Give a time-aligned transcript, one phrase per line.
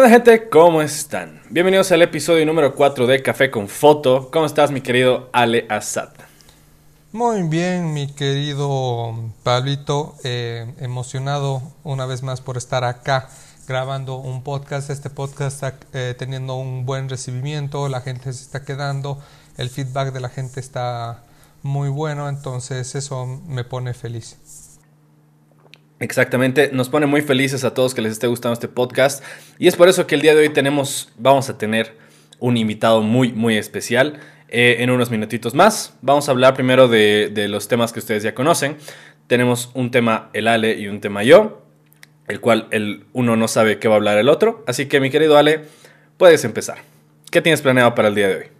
[0.00, 0.48] ¿Qué onda gente?
[0.48, 1.42] ¿Cómo están?
[1.50, 4.30] Bienvenidos al episodio número 4 de Café con Foto.
[4.30, 6.08] ¿Cómo estás mi querido Ale Assad?
[7.12, 13.28] Muy bien, mi querido Pablito, eh, emocionado una vez más por estar acá
[13.68, 14.88] grabando un podcast.
[14.88, 19.22] Este podcast está eh, teniendo un buen recibimiento, la gente se está quedando,
[19.58, 21.24] el feedback de la gente está
[21.62, 24.38] muy bueno, entonces eso me pone feliz.
[26.00, 29.22] Exactamente, nos pone muy felices a todos que les esté gustando este podcast
[29.58, 31.94] y es por eso que el día de hoy tenemos, vamos a tener
[32.38, 34.18] un invitado muy, muy especial.
[34.48, 38.22] Eh, en unos minutitos más vamos a hablar primero de, de, los temas que ustedes
[38.22, 38.78] ya conocen.
[39.26, 41.62] Tenemos un tema el Ale y un tema yo,
[42.28, 44.64] el cual el uno no sabe qué va a hablar el otro.
[44.66, 45.66] Así que mi querido Ale,
[46.16, 46.78] puedes empezar.
[47.30, 48.59] ¿Qué tienes planeado para el día de hoy?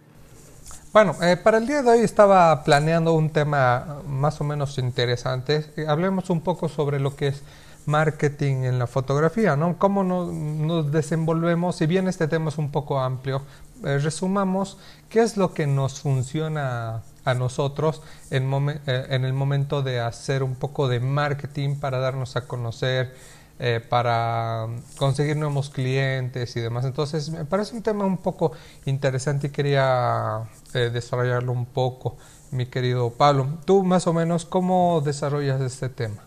[0.93, 5.65] Bueno, eh, para el día de hoy estaba planeando un tema más o menos interesante.
[5.77, 7.43] Eh, hablemos un poco sobre lo que es
[7.85, 9.77] marketing en la fotografía, ¿no?
[9.77, 13.41] Cómo nos, desenvolvemos, si bien este tema es un poco amplio,
[13.85, 14.77] eh, resumamos
[15.09, 20.43] qué es lo que nos funciona a nosotros en, eh, en, el momento de hacer
[20.43, 23.15] un poco de marketing para darnos a conocer,
[23.63, 24.65] eh, para
[24.97, 26.83] conseguir nuevos clientes y demás.
[26.83, 28.53] Entonces, me parece un tema un poco
[28.85, 32.17] interesante y quería eh, desarrollarlo un poco,
[32.49, 33.59] mi querido Pablo.
[33.65, 36.23] Tú, más o menos, ¿cómo desarrollas este tema?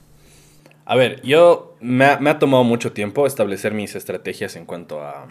[0.85, 5.27] A ver, yo me ha, tomado mucho tiempo establecer mis estrategias en cuanto a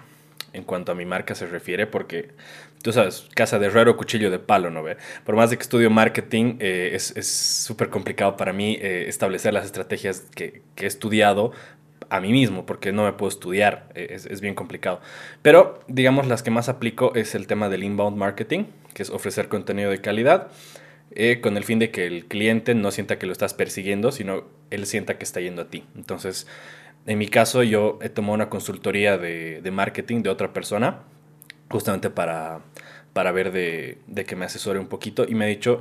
[0.51, 2.29] en cuanto a mi marca se refiere, porque
[2.83, 4.97] tú sabes, casa de herrero, cuchillo de palo, ¿no ve?
[5.25, 9.65] Por más de que estudio marketing, eh, es súper complicado para mí eh, establecer las
[9.65, 11.53] estrategias que, he estudiado
[12.09, 15.01] a mí mismo, porque no me puedo estudiar, eh, es, es, bien complicado.
[15.41, 19.47] Pero, digamos, las que más aplico es el tema del inbound marketing, que es ofrecer
[19.47, 20.49] contenido de calidad,
[21.15, 24.45] eh, con el fin de que el cliente no sienta que lo estás persiguiendo, sino
[24.71, 25.83] él sienta que está yendo a ti.
[25.95, 26.47] Entonces,
[27.05, 31.01] en mi caso, yo he tomado una consultoría de, de marketing de otra persona,
[31.69, 32.61] justamente para,
[33.13, 35.79] para ver de, de que me asesore un poquito, y me ha dicho,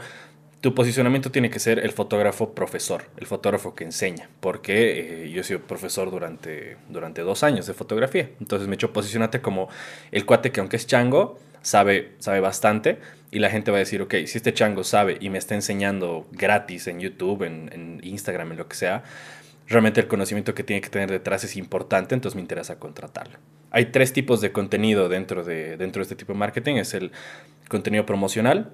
[0.62, 5.40] tu posicionamiento tiene que ser el fotógrafo profesor, el fotógrafo que enseña, porque eh, yo
[5.40, 8.30] he sido profesor durante, durante dos años de fotografía.
[8.40, 9.68] Entonces me he hecho posicionarte como
[10.12, 13.00] el cuate que aunque es chango, sabe, sabe bastante
[13.32, 16.28] y la gente va a decir, ok, si este chango sabe y me está enseñando
[16.30, 19.02] gratis en YouTube, en, en Instagram, en lo que sea,
[19.66, 23.36] realmente el conocimiento que tiene que tener detrás es importante, entonces me interesa contratarlo.
[23.72, 26.76] Hay tres tipos de contenido dentro de, dentro de este tipo de marketing.
[26.76, 27.10] Es el
[27.68, 28.70] contenido promocional,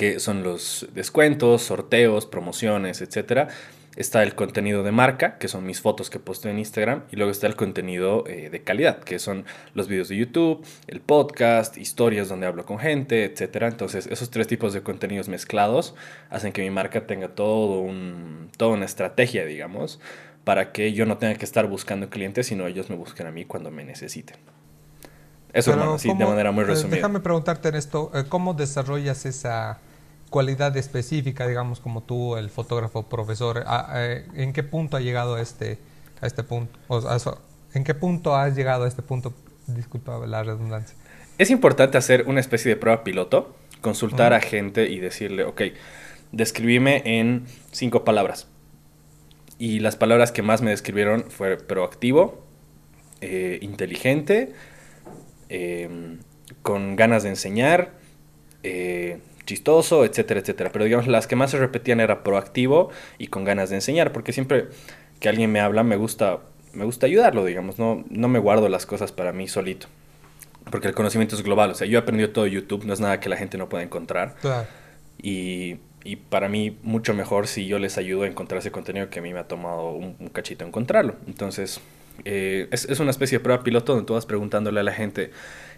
[0.00, 3.48] que son los descuentos, sorteos, promociones, etcétera.
[3.96, 7.30] Está el contenido de marca, que son mis fotos que posteo en Instagram, y luego
[7.30, 9.44] está el contenido eh, de calidad, que son
[9.74, 13.68] los videos de YouTube, el podcast, historias donde hablo con gente, etcétera.
[13.68, 15.94] Entonces, esos tres tipos de contenidos mezclados
[16.30, 20.00] hacen que mi marca tenga todo un, toda una estrategia, digamos,
[20.44, 23.44] para que yo no tenga que estar buscando clientes, sino ellos me busquen a mí
[23.44, 24.38] cuando me necesiten.
[25.52, 26.96] Eso, Pero hermano, sí, ¿cómo- de manera muy eh, resumida.
[26.96, 29.78] Déjame preguntarte en esto, eh, ¿cómo desarrollas esa
[30.30, 33.64] cualidad específica, digamos, como tú, el fotógrafo profesor?
[34.34, 35.78] ¿En qué punto ha llegado a este,
[36.20, 36.78] a este punto?
[36.88, 37.34] O sea,
[37.74, 39.32] ¿En qué punto has llegado a este punto?
[39.66, 40.96] Disculpa la redundancia.
[41.38, 44.38] Es importante hacer una especie de prueba piloto, consultar Ujú.
[44.38, 45.62] a gente y decirle, ok,
[46.32, 48.48] describime en cinco palabras.
[49.58, 52.44] Y las palabras que más me describieron fue proactivo,
[53.20, 54.52] eh, inteligente,
[55.48, 56.18] eh,
[56.62, 57.92] con ganas de enseñar,
[58.62, 59.20] eh,
[59.50, 60.70] chistoso, etcétera, etcétera.
[60.70, 64.32] Pero digamos, las que más se repetían era proactivo y con ganas de enseñar, porque
[64.32, 64.68] siempre
[65.18, 66.38] que alguien me habla me gusta,
[66.72, 69.88] me gusta ayudarlo, digamos, no, no me guardo las cosas para mí solito.
[70.70, 73.18] Porque el conocimiento es global, o sea, yo he aprendido todo YouTube, no es nada
[73.18, 74.36] que la gente no pueda encontrar.
[74.40, 74.68] Claro.
[75.20, 79.18] Y, y para mí mucho mejor si yo les ayudo a encontrar ese contenido que
[79.18, 81.16] a mí me ha tomado un, un cachito encontrarlo.
[81.26, 81.80] Entonces,
[82.24, 85.32] eh, es, es, una especie de prueba piloto donde tú vas preguntándole a la gente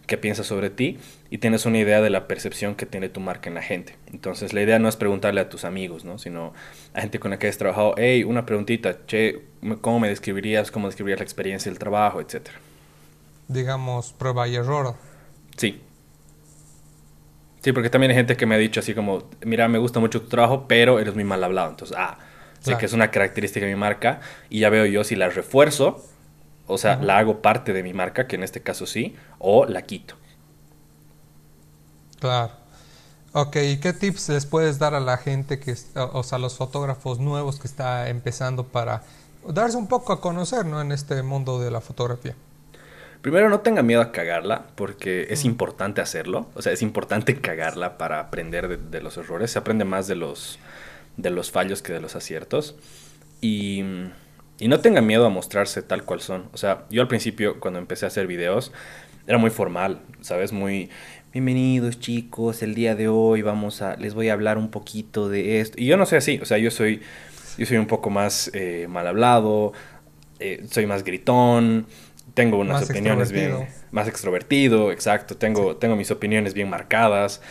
[0.06, 0.98] qué piensa sobre ti
[1.30, 3.96] y tienes una idea de la percepción que tiene tu marca en la gente.
[4.12, 6.18] Entonces, la idea no es preguntarle a tus amigos, ¿no?
[6.18, 6.52] sino
[6.94, 9.42] a gente con la que has trabajado, hey, una preguntita, che,
[9.80, 10.70] ¿cómo me describirías?
[10.70, 12.20] ¿Cómo describirías la experiencia del trabajo?
[12.20, 12.58] Etcétera.
[13.48, 14.94] Digamos, prueba y error.
[15.56, 15.80] Sí.
[17.62, 20.20] Sí, porque también hay gente que me ha dicho así como, mira, me gusta mucho
[20.22, 21.70] tu trabajo, pero eres muy mal hablado.
[21.70, 22.18] Entonces, ah,
[22.58, 22.78] sé Claro.
[22.80, 24.20] que es una característica de mi marca
[24.50, 26.04] y ya veo yo si la refuerzo,
[26.72, 29.82] o sea, la hago parte de mi marca, que en este caso sí, o la
[29.82, 30.14] quito.
[32.20, 32.52] Claro.
[33.32, 36.38] Ok, ¿y qué tips les puedes dar a la gente que, o o sea, a
[36.38, 39.02] los fotógrafos nuevos que está empezando para
[39.46, 40.80] darse un poco a conocer, ¿no?
[40.80, 42.34] En este mundo de la fotografía.
[43.22, 46.46] Primero, no tenga miedo a cagarla, porque es importante hacerlo.
[46.54, 49.52] O sea, es importante cagarla para aprender de, de los errores.
[49.52, 50.58] Se aprende más de los,
[51.16, 52.74] de los fallos que de los aciertos.
[53.40, 53.84] Y,
[54.62, 56.48] y no tengan miedo a mostrarse tal cual son.
[56.52, 58.70] O sea, yo al principio, cuando empecé a hacer videos,
[59.26, 60.52] era muy formal, ¿sabes?
[60.52, 60.88] Muy,
[61.32, 65.60] bienvenidos chicos, el día de hoy vamos a, les voy a hablar un poquito de
[65.60, 65.80] esto.
[65.80, 67.02] Y yo no soy así, o sea, yo soy,
[67.58, 69.72] yo soy un poco más eh, mal hablado,
[70.38, 71.88] eh, soy más gritón,
[72.34, 77.42] tengo unas opiniones bien, más extrovertido, exacto, tengo, tengo mis opiniones bien marcadas.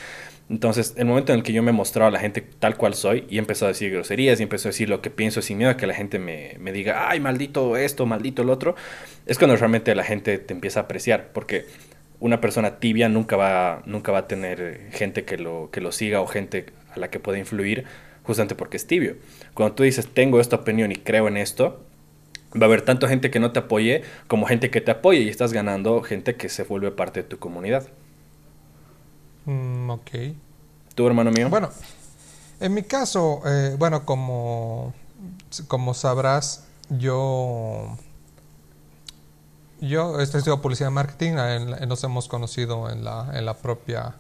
[0.50, 3.26] Entonces, el momento en el que yo me mostraba a la gente tal cual soy
[3.30, 5.78] y empezó a decir groserías y empezó a decir lo que pienso sin miedo a
[5.78, 8.76] que la gente me, me diga, ay, maldito esto, maldito el otro,
[9.26, 11.30] es cuando realmente la gente te empieza a apreciar.
[11.34, 11.68] Porque
[12.20, 16.22] una persona tibia nunca va, nunca va a tener gente que lo, que lo siga
[16.22, 17.86] o gente a la que pueda influir
[18.24, 19.16] justamente porque es tibio.
[19.54, 21.84] Cuando tú dices, tengo esta opinión y creo en esto,
[22.56, 25.30] va a haber tanto gente que no te apoye como gente que te apoye y
[25.30, 27.88] estás ganando gente que se vuelve parte de tu comunidad.
[29.46, 30.12] Mm, ok.
[30.96, 31.50] ¿Tu hermano mío?
[31.50, 31.70] Bueno,
[32.60, 34.94] en mi caso, eh, bueno, como,
[35.68, 37.98] como sabrás, yo,
[39.80, 41.34] yo estudio publicidad y marketing,
[41.88, 44.16] nos hemos conocido en la, en la propia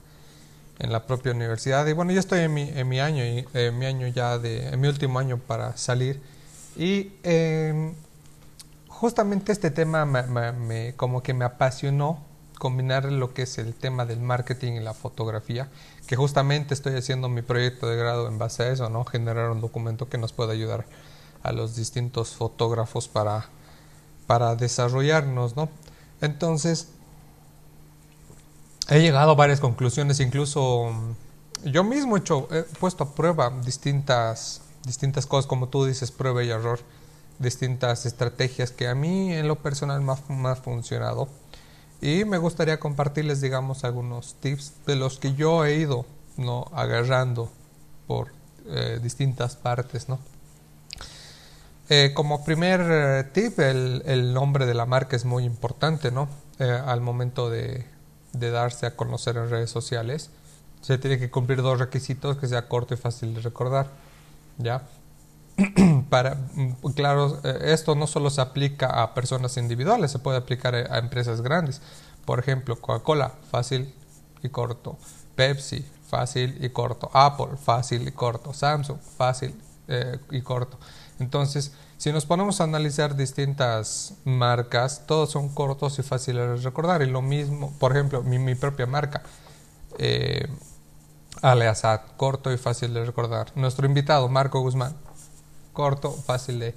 [0.81, 3.77] en la propia universidad y bueno yo estoy en mi, en mi año y en
[3.77, 6.19] mi año ya de en mi último año para salir
[6.75, 7.93] y em,
[8.87, 12.23] justamente este tema me, como que me apasionó
[12.61, 15.67] combinar lo que es el tema del marketing y la fotografía,
[16.05, 19.03] que justamente estoy haciendo mi proyecto de grado en base a eso, ¿no?
[19.03, 20.85] Generar un documento que nos pueda ayudar
[21.41, 23.47] a los distintos fotógrafos para,
[24.27, 25.69] para desarrollarnos, ¿no?
[26.21, 26.89] Entonces,
[28.89, 33.51] he llegado a varias conclusiones, incluso mm, yo mismo he, hecho, he puesto a prueba
[33.65, 36.79] distintas, distintas cosas, como tú dices, prueba y error,
[37.39, 41.27] distintas estrategias que a mí en lo personal me ha funcionado
[42.01, 46.05] y me gustaría compartirles, digamos, algunos tips de los que yo he ido
[46.35, 46.65] ¿no?
[46.73, 47.51] agarrando
[48.07, 48.31] por
[48.67, 50.19] eh, distintas partes, ¿no?
[51.89, 56.29] Eh, como primer eh, tip, el, el, nombre de la marca es muy importante, ¿no?
[56.59, 57.87] al momento de,
[58.33, 60.29] de, darse a conocer en redes sociales,
[60.81, 63.87] se tiene que cumplir dos requisitos que sea corto y fácil de recordar,
[64.59, 64.83] ¿ya?
[66.09, 70.75] Para, mm, claro, eh, esto no solo se aplica a personas individuales, se puede aplicar
[70.75, 71.81] a empresas grandes.
[72.25, 73.93] Por ejemplo, Coca-Cola, fácil
[74.43, 74.97] y corto.
[75.35, 77.09] Pepsi, fácil y corto.
[77.13, 78.53] Apple, fácil y corto.
[78.53, 79.55] Samsung, fácil
[79.87, 80.77] eh, y corto.
[81.19, 87.01] Entonces, si nos ponemos a analizar distintas marcas, todos son cortos y fáciles de recordar.
[87.01, 89.21] Y lo mismo, por ejemplo, mi, propia marca,
[89.99, 90.47] eh,
[91.41, 93.51] Aleazad, corto y fácil de recordar.
[93.55, 94.95] Nuestro invitado, Marco Guzmán,
[95.73, 96.75] corto, fácil de,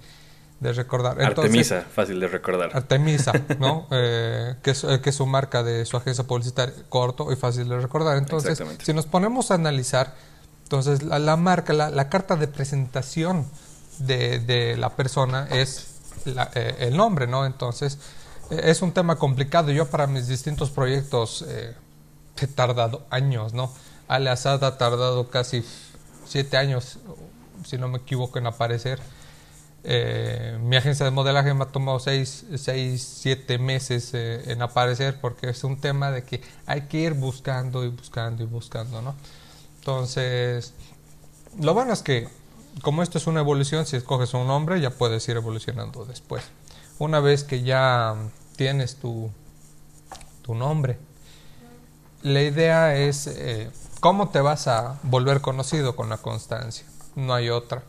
[0.73, 1.21] recordar.
[1.21, 2.71] Artemisa, fácil de recordar.
[2.75, 3.87] Artemisa, ¿no?
[3.91, 7.81] Eh, que, es, que, es, su marca de su agencia publicitaria, corto y fácil de
[7.81, 8.17] recordar.
[8.17, 10.15] Entonces, si nos ponemos a analizar,
[10.63, 13.47] entonces la, marca, la, carta de presentación
[13.99, 17.45] de, la persona es eh, el nombre, ¿no?
[17.45, 17.99] Entonces,
[18.51, 19.71] eh, es un tema complicado.
[19.71, 21.45] Yo para mis distintos proyectos
[22.41, 23.73] he tardado años, ¿no?
[24.09, 25.65] Ale ha tardado casi
[26.27, 26.99] siete años
[27.65, 29.01] si no me equivoco, en aparecer.
[29.87, 35.51] Eh, mi agencia de modelaje me ha tomado 6, 7 meses eh, en aparecer porque
[35.51, 39.15] es un tema de que hay que ir buscando y buscando y buscando, ¿no?
[39.81, 40.73] Entonces,
[41.61, 42.29] lo bueno es que
[42.81, 46.45] como esto es una evolución, si escoges un nombre ya puedes ir evolucionando después.
[46.99, 48.15] Una vez que ya
[48.57, 49.31] tienes tu,
[50.41, 50.99] tu nombre,
[52.23, 57.51] la idea es eh, cómo te vas a volver conocido con la constancia no hay
[57.51, 57.83] otra.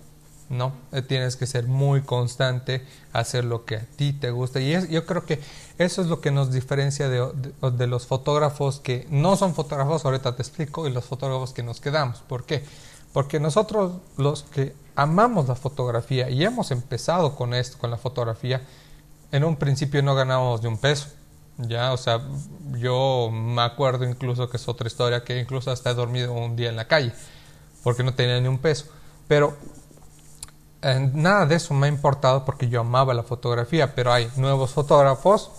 [0.48, 4.60] No, eh, tienes que ser muy constante, hacer lo que a ti te gusta.
[4.60, 5.42] Y yo creo que
[5.80, 10.44] eso es lo que nos diferencia de, los fotógrafos que no son fotógrafos, ahorita te
[10.44, 12.20] explico, y los fotógrafos que nos quedamos.
[12.20, 12.64] ¿Por qué?
[13.12, 18.62] Porque nosotros los que amamos la fotografía y hemos empezado con esto, con la fotografía,
[19.32, 21.08] en un principio no ganábamos de un peso.
[21.58, 22.22] Ya, o sea,
[22.78, 26.70] yo me acuerdo incluso que es otra historia, que incluso hasta he dormido un día
[26.70, 27.14] en la calle,
[27.82, 28.88] porque no tenía ni un peso.
[29.28, 29.56] Pero
[30.82, 34.72] eh, nada de eso me ha importado porque yo amaba la fotografía, pero hay nuevos
[34.72, 35.52] fotógrafos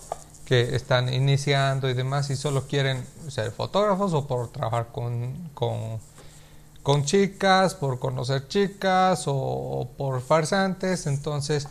[0.45, 7.03] que están iniciando y demás y solo quieren ser fotógrafos o por trabajar con, con,
[7.03, 11.05] chicas, por conocer chicas o, por farsantes.
[11.05, 11.67] Entonces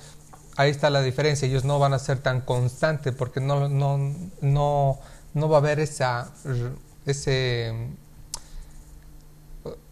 [0.56, 1.48] ahí está la diferencia.
[1.48, 3.98] Ellos no van a ser tan constantes porque no, no,
[4.42, 4.98] no,
[5.32, 6.28] no va a haber esa,
[7.06, 7.72] ese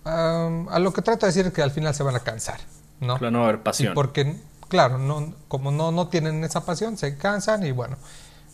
[0.04, 2.60] a lo que trato de decir es que al final se van a cansar,
[3.00, 3.18] ¿no?
[3.18, 3.94] Claro, no va a haber pasión.
[3.94, 4.36] porque,
[4.68, 7.96] claro, no, como no, no tienen esa pasión, se cansan y bueno,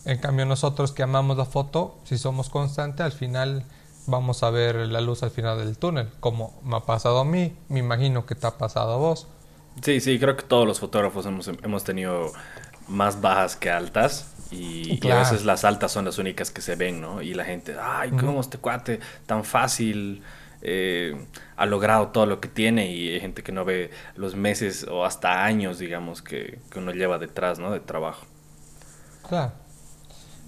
[0.04, 3.64] en cambio nosotros que amamos la foto, si somos constantes, al final
[4.06, 7.56] vamos a ver la luz al final del túnel, como me ha pasado a mí,
[7.68, 9.26] me imagino que te ha pasado a vos.
[9.82, 12.32] Sí, sí, creo que todos los fotógrafos hemos, hemos tenido
[12.88, 14.26] más bajas que altas.
[14.50, 17.22] Y, a veces las altas son las únicas que se ven, ¿no?
[17.22, 20.24] Y la gente, ay, ¿cómo este cuate tan fácil
[20.62, 21.26] eh,
[21.56, 22.90] ha logrado todo lo que tiene?
[22.92, 26.92] Y hay gente que no ve los meses o hasta años, digamos, que, que uno
[26.92, 27.70] lleva detrás, ¿no?
[27.72, 28.26] De trabajo.
[29.28, 29.52] Claro.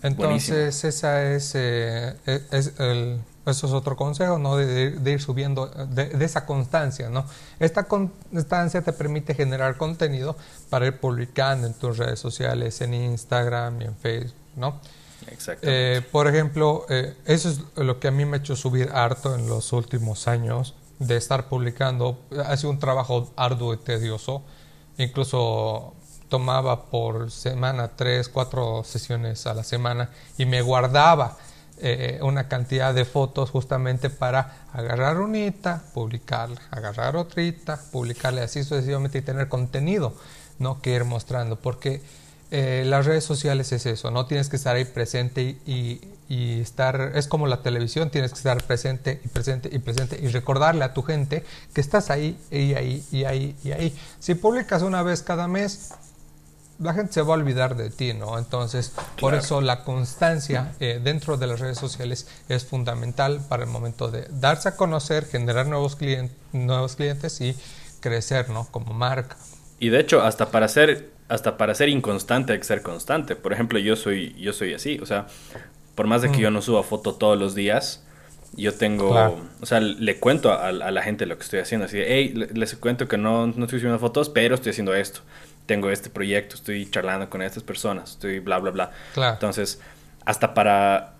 [0.03, 4.57] Entonces, esa es, eh, e, es el, eso es otro consejo, ¿no?
[4.57, 7.25] De, ir subiendo, de, esa constancia, ¿no?
[7.61, 10.37] Esta constancia te permite generar contenido
[10.71, 14.81] para ir publicando en tus redes sociales, en Instagram y en Facebook, ¿no?
[15.29, 15.67] Exacto.
[15.69, 19.35] Eh, por ejemplo, eh, eso es lo que a mí me ha hecho subir harto
[19.35, 22.21] en los últimos años, de estar publicando.
[22.45, 24.43] Ha sido un trabajo arduo y tedioso.
[24.99, 25.95] Incluso
[26.29, 31.37] tomaba por semana tres, cuatro sesiones a la semana y me guardaba
[31.79, 39.19] eh, una cantidad de fotos justamente para agarrar unita, publicarla, agarrar otrita, publicarla así sucesivamente
[39.19, 40.15] y tener contenido
[40.59, 40.81] ¿no?
[40.81, 41.57] que ir mostrando.
[41.57, 42.03] Porque
[42.55, 47.13] eh, las redes sociales es eso, no tienes que estar ahí presente y, y, estar,
[47.15, 50.93] es como la televisión, tienes que estar presente y presente y presente y recordarle a
[50.93, 53.97] tu gente que estás ahí y ahí y ahí y ahí.
[54.21, 55.95] Si publicas una vez cada mes,
[56.79, 58.39] la gente se va a olvidar de ti, ¿no?
[58.39, 63.71] Entonces, por eso la constancia eh, dentro de las redes sociales es fundamental para el
[63.71, 67.57] momento de darse a conocer, generar nuevos, clientes nuevos clientes y
[68.01, 68.67] crecer, ¿no?
[68.71, 69.37] Como marca.
[69.79, 73.37] Y de hecho, hasta para ser, hasta para ser inconstante hay que ser constante.
[73.37, 75.27] Por ejemplo, yo soy, yo soy así, o sea,
[75.95, 78.05] por más de que yo no suba foto todos los días,
[78.55, 79.11] yo tengo,
[79.61, 81.87] o sea, le cuento a, la gente lo que estoy haciendo.
[81.87, 85.23] Así de, hey, les cuento que no, no estoy subiendo fotos, pero estoy haciendo esto
[85.67, 89.33] tengo este proyecto, estoy charlando con estas personas, estoy bla, bla, bla.
[89.33, 89.81] Entonces,
[90.25, 91.15] hasta para,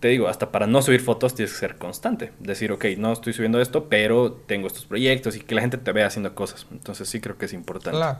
[0.00, 2.32] te digo, hasta para no subir fotos tienes que ser constante.
[2.40, 5.92] Decir, ok, no estoy subiendo esto, pero tengo estos proyectos y que la gente te
[5.92, 6.66] vea haciendo cosas.
[6.70, 7.96] Entonces, sí creo que es importante.
[7.96, 8.18] Claro.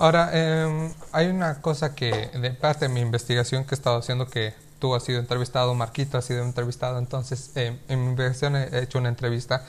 [0.00, 4.26] Ahora, em, hay una cosa que, de parte de mi investigación que he estado haciendo,
[4.26, 8.82] que tú has sido entrevistado, Marquito ha sido entrevistado, entonces em, en mi investigación he
[8.82, 9.62] hecho una entrevista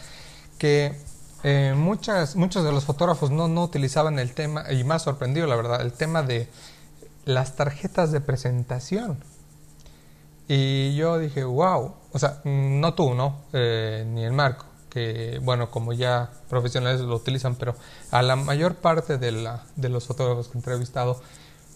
[0.57, 0.95] que
[1.43, 5.57] eh, muchas, muchos de los fotógrafos no, no utilizaban el tema, y más sorprendido la
[5.57, 6.47] verdad, el tema de
[7.25, 9.21] las tarjetas de presentación.
[10.47, 13.41] Y yo dije, wow, o sea, no tú, ¿no?
[13.51, 17.75] Eh, ni el Marco, que bueno, como ya profesionales lo utilizan, pero
[18.11, 21.21] a la mayor parte de, la, de los fotógrafos que he entrevistado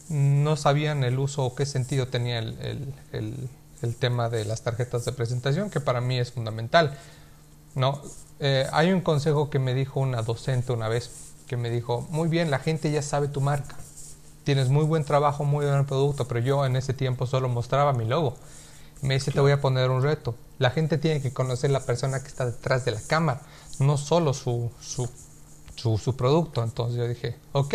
[0.10, 3.50] no sabían el uso o qué sentido tenía el, el,
[3.81, 6.98] el, tema de las tarjetas de presentación, que para mí es fundamental.
[7.74, 8.01] ¿no?
[8.39, 11.10] Eh, hay un consejo que me dijo una docente una vez,
[11.48, 13.77] que me dijo, muy bien, la gente ya sabe tu marca,
[14.43, 18.05] tienes muy buen trabajo, muy buen producto, pero yo en ese tiempo solo mostraba mi
[18.05, 18.36] logo.
[19.02, 20.36] Me dice, te voy a poner un reto.
[20.58, 23.42] La gente tiene que conocer la persona que está detrás de la cámara,
[23.80, 25.10] no solo su, su,
[25.75, 26.64] su, producto.
[26.64, 27.74] Entonces yo dije, ok.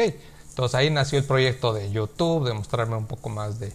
[0.49, 3.73] Entonces ahí nació el proyecto de YouTube, de mostrarme un poco más de,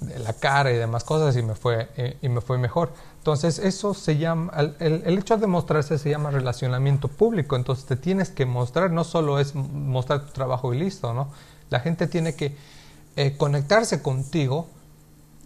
[0.00, 2.92] de la cara y demás cosas y me fue, eh, y me fue mejor.
[3.18, 7.56] Entonces, eso se llama, el, el, hecho de mostrarse se llama relacionamiento público.
[7.56, 11.28] Entonces, te tienes que mostrar, no solo es mostrar tu trabajo y listo, ¿no?
[11.70, 12.54] La gente tiene que
[13.16, 14.68] eh, conectarse contigo.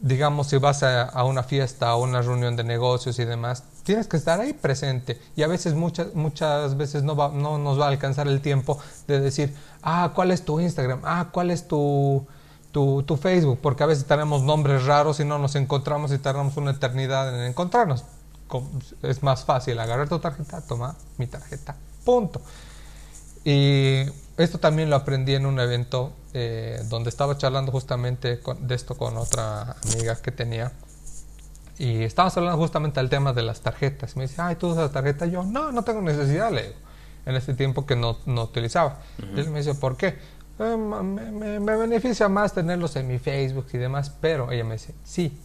[0.00, 4.16] Digamos, si vas a, una fiesta, a una reunión de negocios y demás, tienes que
[4.16, 5.20] estar ahí presente.
[5.34, 8.78] Y a veces, muchas, muchas veces no, va, no nos va a alcanzar el tiempo
[9.06, 11.00] de decir, ah, ¿cuál es tu Instagram?
[11.04, 12.26] Ah, ¿cuál es tu
[12.72, 16.56] tu, tu, Facebook, porque a veces tenemos nombres raros y no nos encontramos y tardamos
[16.56, 18.04] una eternidad en encontrarnos.
[19.02, 22.40] Es más fácil agarrar tu tarjeta, toma mi tarjeta, punto.
[23.44, 24.04] Y
[24.38, 29.16] esto también lo aprendí en un evento eh, donde estaba charlando justamente de esto con
[29.16, 30.72] otra amiga que tenía.
[31.76, 34.16] Y estábamos hablando justamente del tema de las tarjetas.
[34.16, 35.26] Me dice, ay, ¿tú usas tarjeta?
[35.26, 36.72] Yo, no, no tengo necesidad, le
[37.26, 38.98] En este tiempo que no, no utilizaba.
[39.18, 40.18] él me dice, ¿por qué?
[40.60, 45.36] Eh, me, beneficia más tenerlos en mi Facebook y demás, pero ella me dice, sí,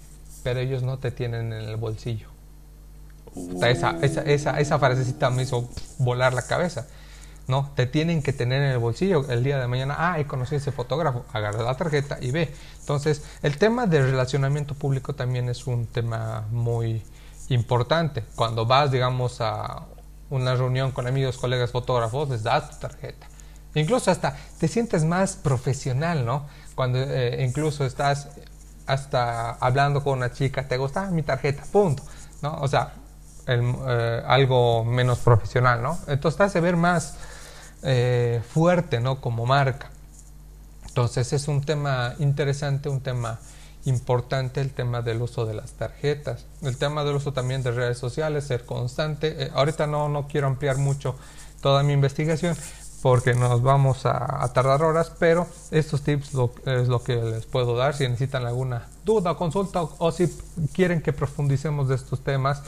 [0.43, 2.27] pero ellos no te tienen en el bolsillo.
[3.63, 6.87] Esa, esa, esa, esa frasecita me hizo volar la cabeza.
[7.47, 9.95] No, te tienen que tener en el bolsillo el día de mañana.
[9.97, 11.25] Ah, y conocí a ese fotógrafo.
[11.33, 12.53] Agarra la tarjeta y ve.
[12.79, 17.03] Entonces, el tema del relacionamiento público también es un tema muy
[17.49, 18.23] importante.
[18.35, 19.83] Cuando vas, digamos, a
[20.29, 23.27] una reunión con amigos, colegas fotógrafos, les das tu tarjeta.
[23.75, 26.47] Incluso hasta te sientes más profesional, ¿no?
[26.75, 28.29] Cuando eh, incluso estás
[28.85, 32.03] hasta hablando con una chica, te gusta mi tarjeta, punto,
[32.41, 32.55] ¿no?
[32.61, 32.93] O sea,
[33.47, 35.97] eh, algo menos profesional, ¿no?
[36.07, 37.17] Entonces te hace ver más
[37.83, 39.21] eh, fuerte, ¿no?
[39.21, 39.91] Como marca.
[40.87, 43.39] Entonces es un tema interesante, un tema
[43.85, 47.97] importante el tema del uso de las tarjetas, el tema del uso también de redes
[47.97, 49.51] sociales, ser constante.
[49.53, 51.15] ahorita no, no quiero ampliar mucho
[51.61, 52.55] toda mi investigación,
[53.01, 56.31] porque nos vamos a, tardar horas, pero estos tips
[56.65, 57.95] es lo que les puedo dar.
[57.95, 60.27] Si necesitan alguna duda, consulta o, si
[60.73, 62.61] quieren que profundicemos de estos temas,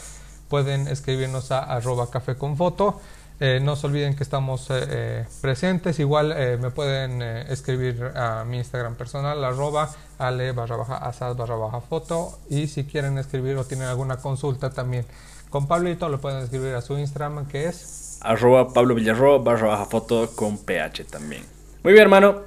[0.50, 3.00] pueden escribirnos a arroba café con foto.
[3.40, 6.00] Eh, no se olviden que estamos eh, eh, presentes.
[6.00, 12.40] Igual me pueden escribir a mi Instagram personal, arroba ale barra asad barra baja foto.
[12.50, 15.06] Y si quieren escribir o tienen alguna consulta también
[15.50, 19.86] con Pablito, lo pueden escribir a su Instagram que es arroba Pablo Villarro barra baja
[19.86, 21.44] foto con PH también.
[21.84, 22.44] Muy bien, hermano.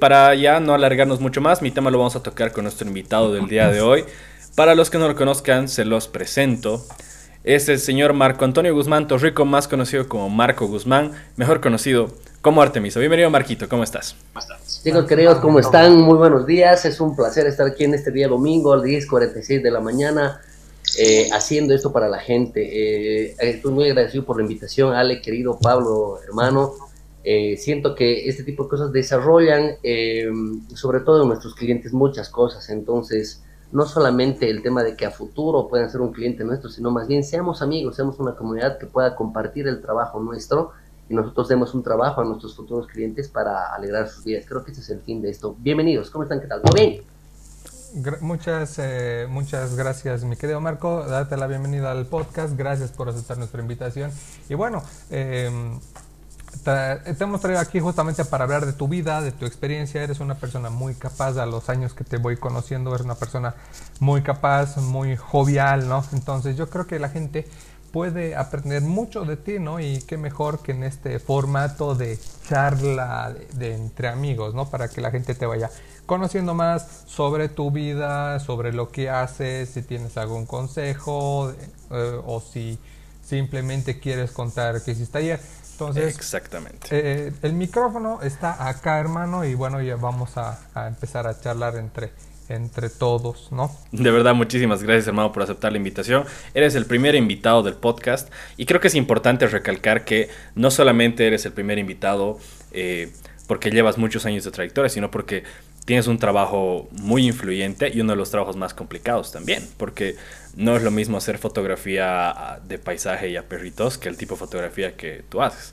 [0.00, 3.34] Para ya no alargarnos mucho más, mi tema lo vamos a tocar con nuestro invitado
[3.34, 4.04] del día de hoy.
[4.54, 6.82] Para los que no lo conozcan, se los presento.
[7.44, 12.08] Es el señor Marco Antonio Guzmán Torrico, más conocido como Marco Guzmán, mejor conocido
[12.42, 12.98] como Artemisa.
[12.98, 14.16] Bienvenido, Marquito, ¿cómo estás?
[14.82, 16.00] Chicos queridos, ¿cómo están?
[16.00, 16.84] Muy buenos días.
[16.84, 20.40] Es un placer estar aquí en este día domingo, a las 10.46 de la mañana.
[20.98, 22.60] Eh, haciendo esto para la gente.
[23.30, 26.72] Eh, estoy muy agradecido por la invitación, Ale, querido Pablo, hermano.
[27.22, 29.76] Eh, siento que este tipo de cosas desarrollan,
[30.74, 32.68] sobre todo en nuestros clientes, muchas cosas.
[32.68, 36.90] Entonces, no solamente el tema de que a futuro puedan ser un cliente nuestro, sino
[36.90, 40.72] más bien seamos amigos, seamos una comunidad que pueda compartir el trabajo nuestro
[41.08, 44.44] y nosotros demos un trabajo a nuestros futuros clientes para alegrar sus vidas.
[44.46, 45.56] Creo que ese es el fin de esto.
[45.58, 46.40] Bienvenidos, ¿cómo están?
[46.40, 46.62] ¿Qué tal?
[46.62, 47.02] ¿Todo bien?
[48.20, 51.04] muchas, eh, muchas gracias, mi querido Marco.
[51.04, 52.56] Date la bienvenida al podcast.
[52.56, 54.10] Gracias por aceptar nuestra invitación.
[54.48, 54.82] Y bueno,
[56.68, 60.02] em, te, hemos traído aquí justamente para hablar de tu vida, de tu experiencia.
[60.02, 61.38] Eres una persona muy capaz.
[61.38, 63.54] A los años que te voy conociendo, eres una persona
[64.00, 66.04] muy capaz, muy jovial, ¿no?
[66.12, 67.46] Entonces, yo creo que la gente
[67.92, 69.80] puede aprender mucho de ti, ¿no?
[69.80, 74.68] Y qué mejor que en este formato de charla de, entre amigos, ¿no?
[74.68, 75.70] Para que la gente te vaya
[76.06, 81.52] conociendo más sobre tu vida, sobre lo que haces, si tienes algún consejo
[81.90, 82.78] eh, o si
[83.22, 85.40] simplemente quieres contar qué hiciste ayer.
[85.78, 86.88] Entonces, exactamente.
[86.90, 92.10] Eh, el micrófono está acá, hermano, y bueno, ya vamos a empezar a charlar entre
[92.48, 93.70] entre todos, ¿no?
[93.92, 96.24] De verdad, muchísimas gracias hermano por aceptar la invitación.
[96.54, 101.26] Eres el primer invitado del podcast y creo que es importante recalcar que no solamente
[101.26, 102.38] eres el primer invitado
[102.72, 103.12] eh,
[103.46, 105.44] porque llevas muchos años de trayectoria, sino porque
[105.84, 110.16] tienes un trabajo muy influyente y uno de los trabajos más complicados también, porque
[110.54, 114.40] no es lo mismo hacer fotografía de paisaje y a perritos que el tipo de
[114.40, 115.72] fotografía que tú haces.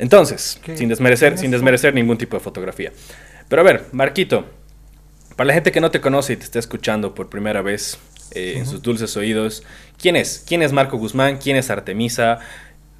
[0.00, 2.90] Entonces, sin desmerecer, sin desmerecer ningún tipo de fotografía.
[3.48, 4.46] Pero a ver, Marquito,
[5.36, 7.98] para la gente que no te conoce y te está escuchando por primera vez
[8.30, 9.62] eh, en sus dulces oídos,
[9.98, 10.42] ¿quién es?
[10.48, 11.36] ¿Quién es Marco Guzmán?
[11.36, 12.38] ¿Quién es Artemisa?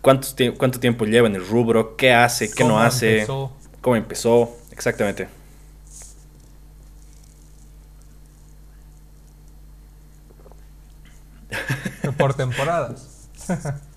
[0.02, 1.96] ¿Cuánto, ¿Cuánto tiempo lleva en el rubro?
[1.96, 2.50] ¿Qué hace?
[2.50, 3.26] ¿Qué no hace?
[3.80, 4.58] ¿Cómo empezó?
[4.70, 5.26] Exactamente.
[12.18, 13.30] Por temporadas.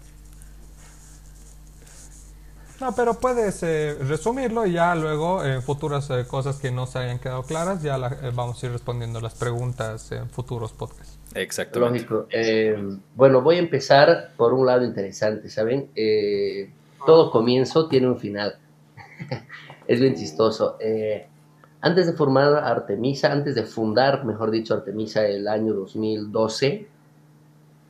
[2.84, 7.00] No, pero puedes eh, resumirlo y ya luego en futuras eh, cosas que no se
[7.00, 11.17] hayan quedado claras, ya eh, vamos a ir respondiendo las preguntas en futuros podcasts.
[11.34, 11.80] Exacto.
[11.80, 12.28] Lógico.
[13.15, 15.91] bueno, voy a empezar por un lado interesante, ¿saben?
[17.06, 18.58] todo comienzo tiene un final.
[19.88, 20.78] es bien chistoso.
[21.80, 26.86] antes de formar Artemisa, antes de fundar, mejor dicho, Artemisa el año 2012,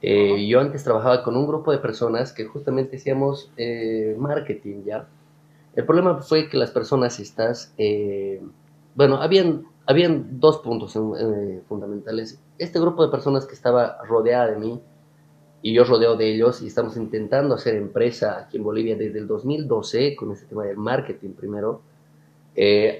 [0.05, 5.07] eh, yo antes trabajaba con un grupo de personas que justamente hacíamos eh, marketing, ¿ya?
[5.75, 8.41] El problema fue que las personas estas, eh,
[8.95, 10.91] bueno, habían, habían dos puntos
[11.69, 12.37] fundamentales.
[12.57, 14.81] Este grupo de personas que estaba rodeada de mí
[15.61, 19.27] y yo rodeo de ellos y estamos intentando hacer empresa aquí en Bolivia desde el
[19.27, 21.81] 2012 con este tema de marketing primero,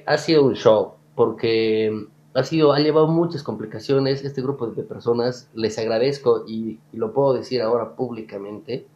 [0.06, 4.24] ha sido un show porque ha sido, ha llevado muchas complicaciones.
[4.24, 8.88] Este grupo de personas, les agradezco y, lo puedo decir ahora públicamente.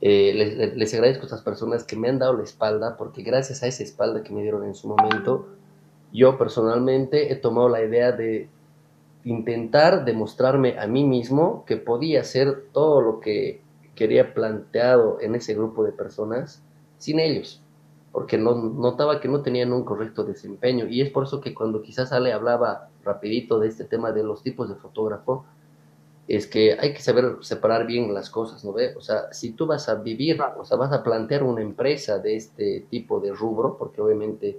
[0.00, 3.66] Eh, les, agradezco a estas personas que me han dado la espalda, porque gracias a
[3.66, 5.48] esa espalda que me dieron en su momento,
[6.12, 8.48] yo personalmente he tomado la idea de
[9.24, 13.60] intentar demostrarme a mí mismo que podía hacer todo lo que
[13.94, 16.62] quería planteado en ese grupo de personas
[16.98, 17.60] sin ellos
[18.12, 20.86] porque no, notaba que no tenían un correcto desempeño.
[20.88, 24.42] Y es por eso que cuando quizás Ale hablaba rapidito de este tema de los
[24.42, 25.44] tipos de fotógrafo,
[26.26, 28.94] es que hay que saber separar bien las cosas, ¿no ve?
[28.96, 32.36] O sea, si tú vas a vivir, o sea, vas a plantear una empresa de
[32.36, 34.58] este tipo de rubro, porque obviamente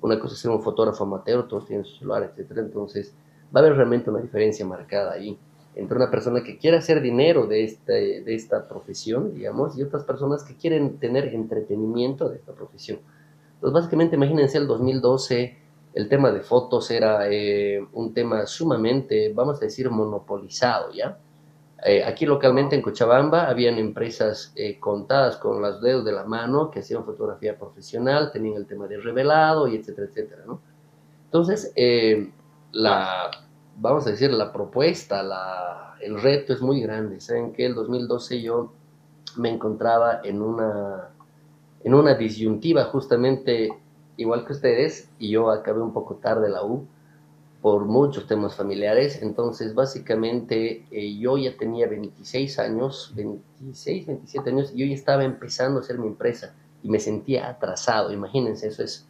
[0.00, 3.14] una cosa es ser un fotógrafo amateur, todos tienen su celular, etcétera, entonces
[3.54, 5.38] va a haber realmente una diferencia marcada ahí
[5.74, 10.04] entre una persona que quiere hacer dinero de, este, de esta profesión, digamos, y otras
[10.04, 12.98] personas que quieren tener entretenimiento de esta profesión.
[13.54, 15.58] Entonces, básicamente, imagínense el 2012,
[15.94, 21.18] el tema de fotos era eh, un tema sumamente, vamos a decir, monopolizado, ¿ya?
[21.84, 26.70] Eh, aquí localmente en Cochabamba habían empresas eh, contadas con las dedos de la mano
[26.70, 30.60] que hacían fotografía profesional, tenían el tema de revelado y etcétera, etcétera, ¿no?
[31.24, 32.32] Entonces, eh,
[32.72, 33.30] la,
[33.80, 37.20] vamos a decir, la propuesta, la, el reto es muy grande.
[37.20, 38.72] Saben que el 2012 yo
[39.36, 41.08] me encontraba en una,
[41.82, 43.70] en una disyuntiva justamente
[44.16, 46.86] igual que ustedes y yo acabé un poco tarde la U
[47.62, 49.22] por muchos temas familiares.
[49.22, 55.24] Entonces, básicamente, eh, yo ya tenía 26 años, 26, 27 años, y yo ya estaba
[55.24, 58.12] empezando a hacer mi empresa y me sentía atrasado.
[58.12, 59.06] Imagínense, eso es,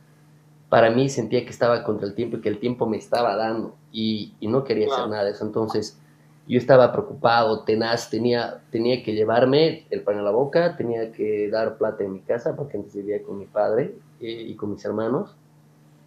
[0.70, 3.76] para mí sentía que estaba contra el tiempo y que el tiempo me estaba dando
[3.92, 5.44] y, y no quería hacer nada de eso.
[5.44, 6.00] Entonces,
[6.48, 11.50] yo estaba preocupado, tenaz, tenía, tenía que llevarme el pan a la boca, tenía que
[11.50, 14.84] dar plata en mi casa porque antes vivía con mi padre eh, y con mis
[14.84, 15.36] hermanos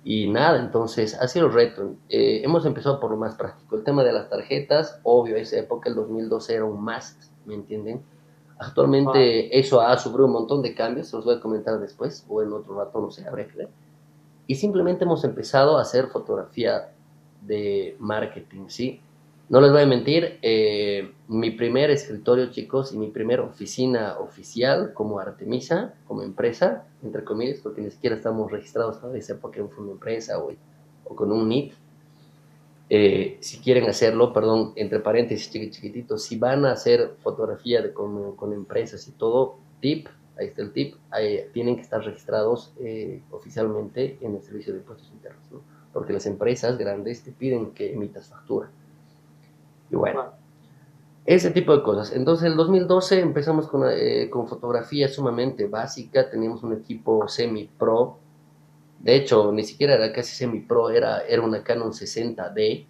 [0.06, 1.96] y nada, entonces ha sido el reto.
[2.10, 3.78] Eh, hemos empezado por lo más práctico.
[3.78, 8.02] El tema de las tarjetas, obvio, esa época, el 2012 era un must, ¿me entienden?
[8.60, 12.42] Actualmente eso ha sufrido un montón de cambios, se los voy a comentar después, o
[12.42, 13.70] en otro rato, no sé, habrá que ver.
[14.48, 16.92] Y simplemente hemos empezado a hacer fotografía
[17.42, 19.02] de marketing, ¿sí?
[19.50, 24.94] No les voy a mentir, eh, mi primer escritorio, chicos, y mi primera oficina oficial
[24.94, 29.70] como Artemisa, como empresa, entre comillas, porque ni siquiera estamos registrados todavía esa época en
[29.78, 30.52] una empresa o,
[31.04, 31.74] o con un NIT.
[32.90, 38.54] Eh, si quieren hacerlo, perdón, entre paréntesis chiquititos, si van a hacer fotografía con, con,
[38.54, 40.96] empresas y todo, tip, ahí está el tip,
[41.54, 45.62] tienen que estar registrados eh, oficialmente en el servicio de impuestos internos, ¿no?
[45.92, 48.70] porque las empresas grandes te piden que emitas factura.
[49.92, 50.32] Y bueno,
[51.26, 52.12] ese tipo de cosas.
[52.14, 58.18] Entonces, en el 2012 empezamos con, eh, con fotografía sumamente básica, teníamos un equipo semi-pro.
[59.00, 62.88] De hecho, ni siquiera era casi semi-pro, era, era una Canon 60D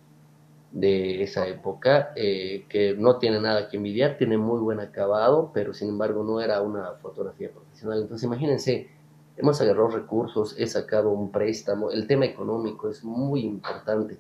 [0.74, 5.74] de esa época, eh, que no tiene nada que envidiar, tiene muy buen acabado, pero
[5.74, 8.02] sin embargo no era una fotografía profesional.
[8.02, 8.90] Entonces, imagínense,
[9.38, 14.18] hemos agarrado recursos, he sacado un préstamo, el tema económico es muy importante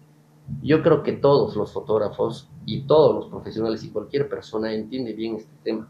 [0.61, 5.35] yo creo que todos los fotógrafos y todos los profesionales y cualquier persona entiende bien
[5.35, 5.89] este tema.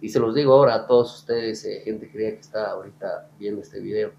[0.00, 3.62] Y se los digo ahora a todos ustedes, eh, gente querida que está ahorita viendo
[3.62, 4.12] este video.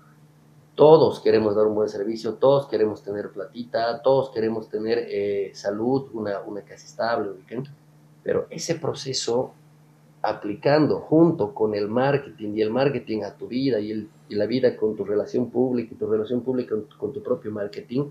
[0.76, 6.10] Todos queremos dar un buen servicio, todos queremos tener platita, todos queremos tener eh, salud,
[6.14, 7.30] una, una casa estable,
[8.22, 9.54] pero ese proceso
[10.22, 14.96] aplicando junto con el marketing y el marketing a tu vida y, la vida con
[14.96, 18.10] tu relación pública y tu relación pública con, con tu propio marketing,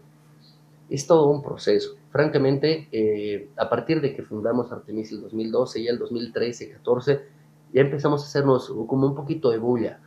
[0.89, 1.97] es todo un proceso.
[2.11, 7.21] Francamente, eh, a partir de que fundamos Artemis el 2012 y el 2013, 14,
[7.73, 10.01] ya empezamos a hacernos como un poquito de bulla.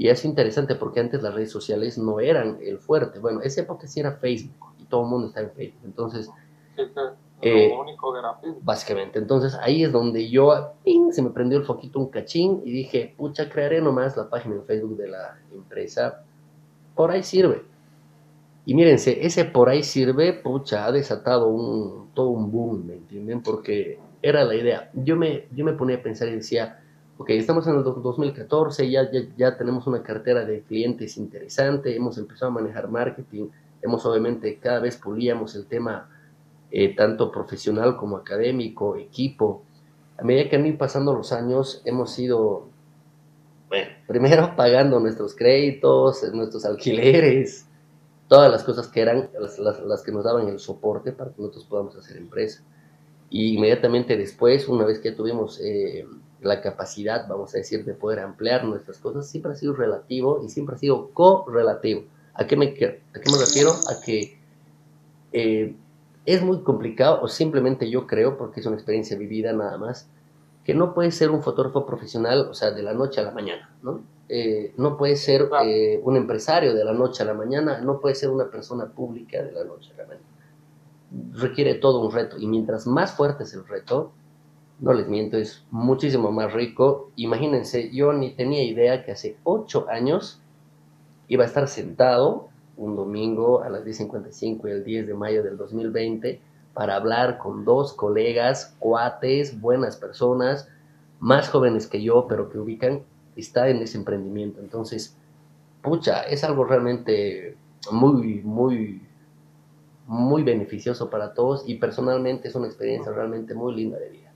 [0.00, 3.18] Y es interesante porque antes las redes sociales no eran el fuerte.
[3.18, 5.82] Bueno, esa época sí era Facebook y todo el mundo estaba en Facebook.
[5.84, 6.30] Entonces,
[7.42, 8.62] eh, único era Facebook.
[8.62, 10.72] Básicamente, entonces ahí es donde yo,
[11.10, 14.64] se me prendió el foquito un cachín y dije, pucha, crearé nomás la página en
[14.64, 16.24] Facebook de la empresa.
[16.94, 17.62] Por ahí sirve.
[18.64, 23.42] Y mírense, ese por ahí sirve, pucha, ha desatado un, todo un boom, ¿me entienden?
[23.42, 24.90] Porque era la idea.
[24.94, 26.82] Yo me, yo me ponía a pensar y decía,
[27.20, 32.16] ok, estamos en el 2014, ya, ya, ya tenemos una cartera de clientes interesante, hemos
[32.16, 33.48] empezado a manejar marketing,
[33.82, 36.08] hemos obviamente cada vez pulíamos el tema
[36.70, 39.60] eh, tanto profesional como académico, equipo.
[40.16, 42.68] A medida que han ido pasando los años, hemos ido,
[43.68, 47.66] bueno, primero pagando nuestros créditos, nuestros alquileres,
[48.28, 51.66] todas las cosas que eran las, las, que nos daban el soporte para que nosotros
[51.66, 52.62] podamos hacer empresa.
[53.28, 56.06] Y inmediatamente después, una vez que tuvimos eh,
[56.42, 60.48] la capacidad, vamos a decir, de poder ampliar nuestras cosas, siempre ha sido relativo y
[60.48, 62.04] siempre ha sido correlativo.
[62.34, 63.72] ¿A qué me, a qué me refiero?
[63.72, 64.38] A que
[65.32, 65.74] eh,
[66.26, 70.08] es muy complicado, o simplemente yo creo, porque es una experiencia vivida nada más,
[70.64, 73.70] que no puede ser un fotógrafo profesional, o sea, de la noche a la mañana,
[73.82, 74.02] ¿no?
[74.28, 78.14] Eh, no puede ser eh, un empresario de la noche a la mañana, no puede
[78.14, 80.26] ser una persona pública de la noche a la mañana.
[81.32, 84.12] Requiere todo un reto y mientras más fuerte es el reto,
[84.80, 87.10] no les miento, es muchísimo más rico.
[87.16, 90.40] Imagínense, yo ni tenía idea que hace ocho años
[91.28, 95.58] iba a estar sentado un domingo a las 10.55 y el 10 de mayo del
[95.58, 96.40] 2020
[96.72, 100.68] para hablar con dos colegas, cuates, buenas personas,
[101.18, 103.02] más jóvenes que yo, pero que ubican
[103.36, 104.60] está en ese emprendimiento.
[104.60, 105.16] Entonces,
[105.82, 107.56] pucha, es algo realmente
[107.92, 109.02] muy, muy,
[110.06, 114.29] muy beneficioso para todos y personalmente es una experiencia realmente muy linda de vida.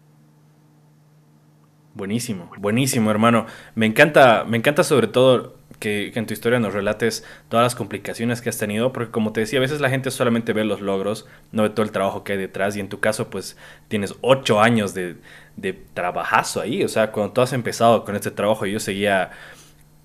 [1.94, 3.46] Buenísimo, buenísimo, hermano.
[3.76, 8.40] Me encanta, me encanta sobre todo que, en tu historia nos relates todas las complicaciones
[8.40, 11.26] que has tenido, porque como te decía, a veces la gente solamente ve los logros,
[11.52, 14.60] no ve todo el trabajo que hay detrás, y en tu caso, pues tienes ocho
[14.60, 15.16] años de,
[15.56, 19.30] de trabajazo ahí, o sea, cuando tú has empezado con este trabajo, yo seguía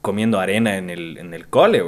[0.02, 1.84] comiendo arena en el, en el cole,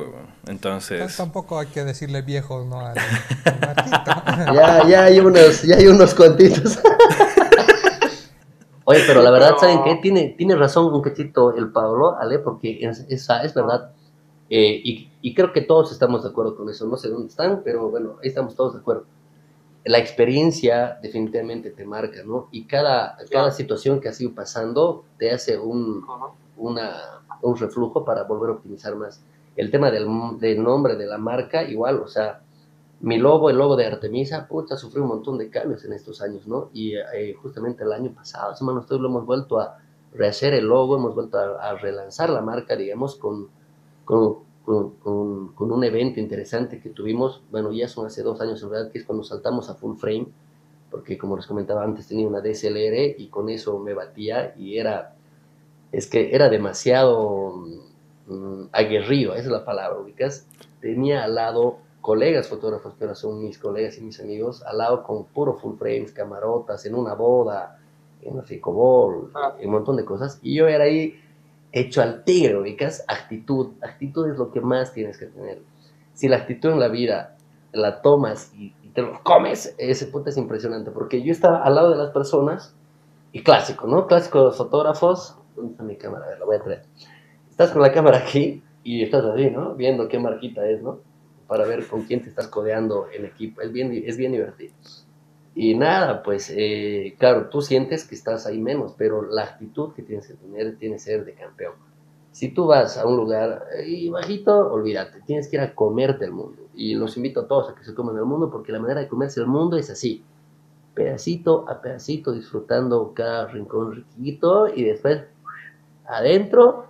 [0.47, 1.15] Entonces...
[1.15, 2.85] Tampoco hay que decirle viejo, ¿no?
[2.85, 2.95] Al,
[4.55, 6.79] ya, ya hay unos, ya hay unos cuantitos.
[8.83, 9.95] Oye, pero la verdad, ¿saben qué?
[10.01, 13.91] Tiene, tiene razón un cachito el Pablo, Ale, porque es, es, verdad.
[14.49, 16.87] Eh, y, y, creo que todos estamos de acuerdo con eso.
[16.87, 19.05] No sé dónde están, pero bueno, ahí estamos todos de acuerdo.
[19.83, 22.47] La experiencia definitivamente te marca, ¿no?
[22.51, 26.05] Y cada, cada situación que ha sido pasando te hace un,
[26.57, 29.23] una, un reflujo para volver a optimizar más.
[29.55, 30.07] El tema del,
[30.39, 32.41] del nombre de la marca, igual, o sea,
[33.01, 36.47] mi logo, el logo de Artemisa, puta, sufrió un montón de cambios en estos años,
[36.47, 36.69] ¿no?
[36.71, 39.79] Y eh, justamente el año pasado, si mal no lo hemos vuelto a
[40.13, 43.47] rehacer el logo, hemos vuelto a, relanzar la marca, digamos, con,
[44.05, 44.91] con, con,
[45.55, 48.99] con, un evento interesante que tuvimos, bueno, ya son hace dos años en realidad, que
[48.99, 50.27] es cuando saltamos a full frame,
[50.91, 55.15] porque como les comentaba antes tenía una DSLR y con eso me batía y era,
[55.91, 57.65] es que era demasiado
[58.27, 60.45] mm, aguerrido, esa es la palabra, ubicas,
[60.81, 65.03] tenía al lado colegas fotógrafos que ahora son mis colegas y mis amigos, al lado
[65.03, 67.79] con puro full frames, camarotas, en una boda,
[68.21, 69.55] en un ficobol, ah.
[69.63, 70.39] un montón de cosas.
[70.41, 71.19] Y yo era ahí
[71.71, 73.73] hecho al tigre, ubicas, actitud.
[73.81, 75.61] Actitud es lo que más tienes que tener.
[76.13, 77.37] Si la actitud en la vida
[77.71, 81.91] la tomas y, te lo comes, ese puto es impresionante, porque yo estaba al lado
[81.91, 82.75] de las personas,
[83.31, 84.07] y clásico, ¿no?
[84.07, 85.37] Clásico de los fotógrafos.
[85.55, 86.25] ¿Dónde está mi cámara?
[86.25, 86.83] A ver, la voy a traer.
[87.49, 89.75] Estás con la cámara aquí y estás así, ¿no?
[89.75, 90.99] Viendo qué marquita es, ¿no?
[91.51, 93.59] Para ver con quién te estás codeando en equipo.
[93.59, 94.73] Es bien, es bien divertido.
[95.53, 100.01] Y nada, pues eh, claro, tú sientes que estás ahí menos, pero la actitud que
[100.01, 101.73] tienes que tener tiene que ser de campeón.
[102.31, 106.23] Si tú vas a un lugar eh, y bajito, olvídate, tienes que ir a comerte
[106.23, 106.69] el mundo.
[106.73, 109.09] Y los invito a todos a que se coman el mundo porque la manera de
[109.09, 110.23] comerse el mundo es así,
[110.93, 115.25] pedacito a pedacito, disfrutando cada rincón riquito y después
[116.05, 116.85] adentro.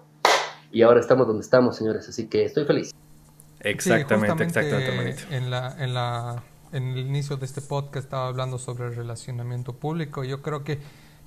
[0.72, 2.92] Y ahora estamos donde estamos, señores, así que estoy feliz.
[3.64, 8.88] Exactamente, exactamente, En, la, en, la, en el inicio de este podcast estaba hablando sobre
[8.88, 10.24] el relacionamiento público.
[10.24, 10.80] Yo creo que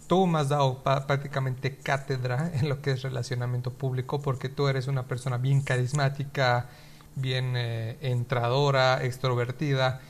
[0.07, 4.88] tú me has dado prácticamente cátedra en lo que es relacionamiento público porque tú eres
[4.88, 6.68] una persona bien carismática,
[7.14, 10.01] bien eh, entradora, extrovertida,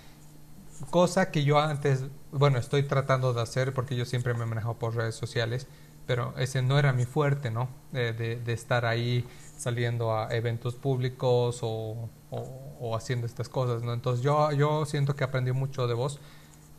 [0.91, 4.75] cosa que yo antes, bueno, estoy tratando de hacer porque yo siempre me he manejado
[4.75, 5.67] por redes sociales,
[6.07, 7.69] pero ese no era mi fuerte, ¿no?
[7.93, 9.25] de, de estar ahí
[9.57, 13.93] saliendo a eventos públicos o, o, haciendo estas cosas, ¿no?
[13.93, 16.21] Entonces yo, yo siento que aprendí mucho de vos,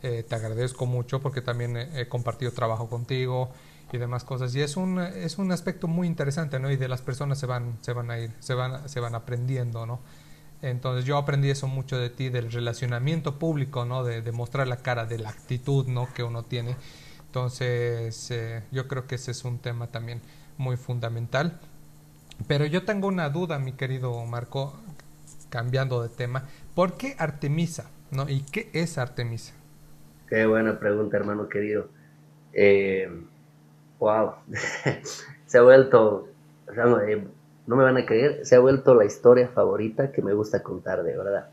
[0.02, 3.50] eh, te agradezco mucho porque también he, compartido trabajo contigo
[3.92, 6.70] y demás cosas y es un, es un aspecto muy interesante, ¿no?
[6.70, 9.86] Y de las personas se van, se van a ir, se van, se van aprendiendo,
[9.86, 10.00] ¿no?
[10.62, 14.04] Entonces yo aprendí eso mucho de ti, del relacionamiento público, ¿no?
[14.04, 16.12] De, de mostrar la cara, de la actitud, ¿no?
[16.14, 16.76] Que uno tiene.
[17.36, 20.22] Entonces eh, yo creo que ese es un tema también
[20.56, 21.60] muy fundamental.
[22.48, 24.72] Pero yo tengo una duda, mi querido Marco,
[25.50, 26.44] cambiando de tema.
[26.74, 27.90] ¿Por qué Artemisa?
[28.10, 28.26] ¿No?
[28.26, 29.52] ¿Y qué es Artemisa?
[30.30, 31.88] Qué buena pregunta, hermano querido.
[32.54, 33.06] Eh,
[33.98, 34.36] wow.
[35.46, 36.30] se ha vuelto,
[37.06, 37.22] eh,
[37.66, 41.02] no me van a creer, se ha vuelto la historia favorita que me gusta contar,
[41.02, 41.50] de verdad.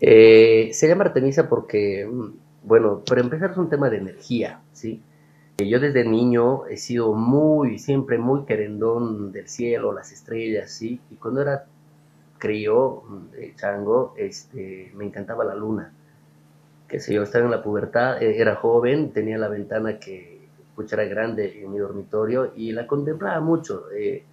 [0.00, 5.02] Eh, se llama Artemisa porque, mm, bueno, para empezar es un tema de energía, ¿sí?
[5.58, 11.00] Yo desde niño he sido muy, siempre muy querendón del cielo, las estrellas, ¿sí?
[11.10, 11.66] Y cuando era
[12.38, 15.92] crío, de chango, este, me encantaba la luna.
[16.88, 20.96] Que sé yo, estaba en la pubertad, e, era joven, tenía la ventana que pucha,
[20.96, 23.84] era grande en mi dormitorio y la contemplaba mucho.
[23.92, 24.24] Eh,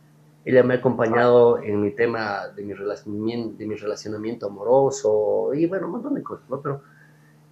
[0.45, 5.87] ella me ha acompañado en mi tema de mi, de mi relacionamiento amoroso y bueno,
[5.87, 6.61] un montón de cosas, ¿no?
[6.61, 6.81] Pero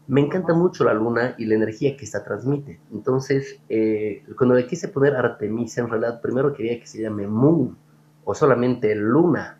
[0.08, 2.80] me encanta mucho la luna y la energía que esta transmite.
[2.94, 7.78] Entonces, eh, cuando le quise poner Artemisa, en realidad primero quería que se llame Moon
[8.24, 9.60] o solamente Luna,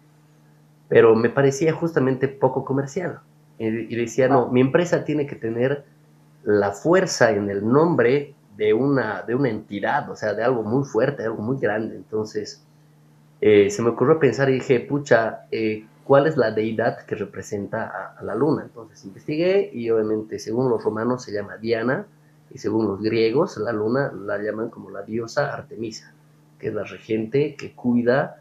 [0.88, 3.20] pero me parecía justamente poco comercial.
[3.60, 5.84] Y, decía, no, mi empresa tiene que tener
[6.44, 10.86] la fuerza en el nombre de una, de una entidad, o sea, de algo muy
[10.86, 11.96] fuerte, algo muy grande.
[11.96, 12.64] Entonces,
[13.42, 18.16] eh, se me ocurrió pensar y dije, pucha, eh, cuál es la deidad que representa
[18.18, 18.64] a, la luna.
[18.64, 22.08] Entonces investigué y obviamente según los romanos se llama Diana
[22.50, 26.14] y según los griegos la luna la llaman como la diosa Artemisa,
[26.60, 28.38] que es la regente que cuida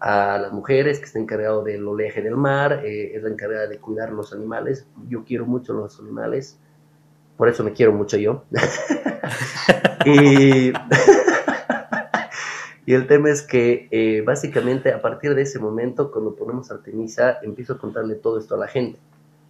[0.00, 3.78] a las mujeres, que está encargado del oleaje del mar, eh, es la encargada de
[3.78, 4.86] cuidar los animales.
[5.08, 6.58] Yo quiero mucho los animales,
[7.38, 8.44] por eso me quiero mucho yo.
[10.04, 10.72] y
[12.88, 17.36] Y el tema es que eh, básicamente a partir de ese momento, cuando ponemos Artemisa,
[17.42, 18.98] empiezo a contarle todo esto a la gente.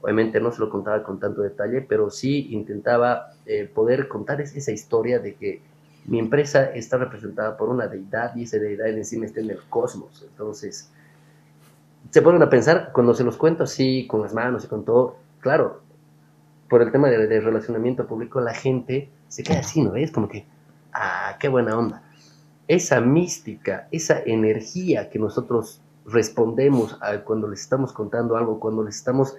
[0.00, 4.72] Obviamente no se lo contaba con tanto detalle, pero sí intentaba eh, poder contar esa
[4.72, 5.62] historia de que
[6.06, 10.26] mi empresa está representada por una deidad y esa deidad encima está en el cosmos.
[10.28, 10.90] Entonces,
[12.10, 15.16] se ponen a pensar, cuando se los cuento así, con las manos y con todo,
[15.38, 15.82] claro,
[16.68, 19.94] por el tema de, relacionamiento público, la gente se queda así, ¿no?
[19.94, 20.44] Es como que,
[20.92, 22.02] ah, qué buena onda.
[22.68, 28.96] Esa mística, esa energía que nosotros respondemos a cuando les estamos contando algo, cuando les
[28.96, 29.34] estamos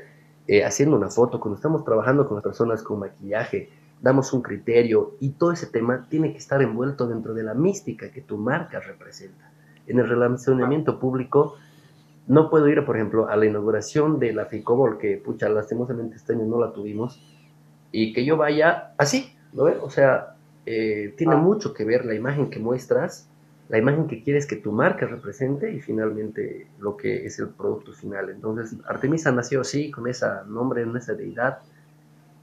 [0.47, 3.69] eh, haciendo una foto, cuando estamos trabajando con las personas con maquillaje,
[4.01, 8.11] damos un criterio y todo ese tema tiene que estar envuelto dentro de la mística
[8.11, 9.51] que tu marca representa.
[9.87, 11.55] En el relacionamiento público,
[12.27, 16.33] no puedo ir, por ejemplo, a la inauguración de la FICOBOL, que, pucha, lastimosamente este
[16.33, 17.19] año no la tuvimos,
[17.91, 19.77] y que yo vaya así, ¿no ves?
[19.81, 21.37] O sea, eh, tiene ah.
[21.37, 23.27] mucho que ver la imagen que muestras,
[23.69, 27.93] la imagen que quieres que tu marca represente y finalmente lo que es el producto
[27.93, 28.29] final.
[28.29, 31.59] Entonces, Artemisa nació así, con ese nombre, con esa deidad,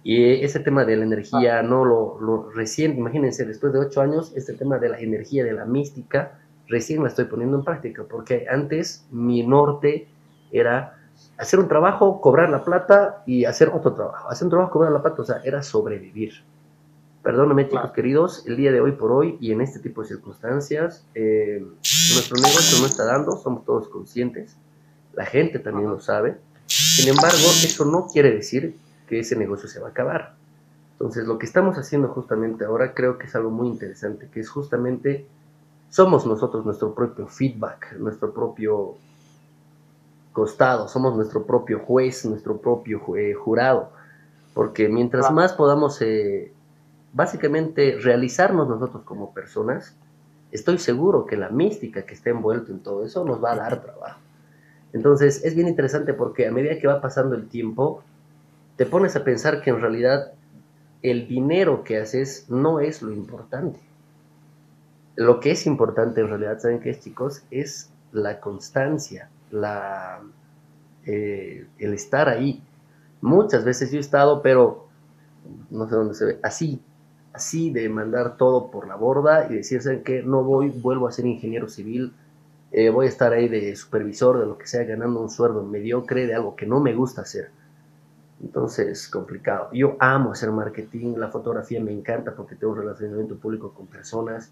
[0.03, 1.63] y ese tema de la energía, ah.
[1.63, 5.53] no lo, lo recién, imagínense, después de ocho años, este tema de la energía, de
[5.53, 10.09] la mística, recién la estoy poniendo en práctica, porque antes mi norte
[10.53, 10.97] era
[11.39, 14.29] hacer un trabajo, cobrar la plata y hacer otro trabajo.
[14.29, 16.33] Hacer un trabajo, cobrar la plata, o sea, era sobrevivir.
[17.27, 21.05] Perdóname, chicos queridos, el día de hoy por hoy y en este tipo de circunstancias,
[21.17, 24.57] eh, nuestro negocio no está dando, somos todos conscientes,
[25.13, 26.37] la gente también lo sabe.
[26.67, 28.77] Sin embargo, eso no quiere decir
[29.09, 30.37] que ese negocio se va a acabar.
[30.93, 34.49] Entonces, lo que estamos haciendo justamente ahora creo que es algo muy interesante, que es
[34.49, 35.27] justamente
[35.91, 38.99] somos nosotros nuestro propio feedback, nuestro propio
[40.33, 43.91] costado, somos nuestro propio juez, nuestro propio jurado,
[44.55, 46.53] porque mientras más podamos eh,
[47.17, 49.97] básicamente realizarnos nosotros como personas,
[50.53, 53.83] estoy seguro que la mística que está envuelta en todo eso nos va a dar
[53.83, 54.21] trabajo.
[54.93, 58.03] Entonces es bien interesante porque a medida que va pasando el tiempo,
[58.77, 60.33] te pones a pensar que en realidad
[61.03, 63.81] el dinero que haces no es lo importante
[65.17, 67.43] lo que es importante en realidad, ¿saben qué es, chicos?
[67.51, 70.21] Es la constancia, la,
[71.07, 72.63] eh, el estar ahí.
[73.23, 74.87] Muchas veces yo he estado, pero
[75.71, 76.83] no sé dónde se ve, así,
[77.37, 80.23] así de mandar todo por la borda y decir, ¿saben qué?
[80.23, 82.13] No voy, vuelvo a ser ingeniero civil,
[82.73, 86.27] eh, voy a estar ahí de supervisor, de lo que sea, ganando un sueldo mediocre
[86.27, 87.51] de algo que no me gusta hacer.
[88.43, 89.71] Entonces, complicado.
[89.73, 94.51] Yo amo hacer marketing, la fotografía me encanta porque tengo un relacionamiento público con personas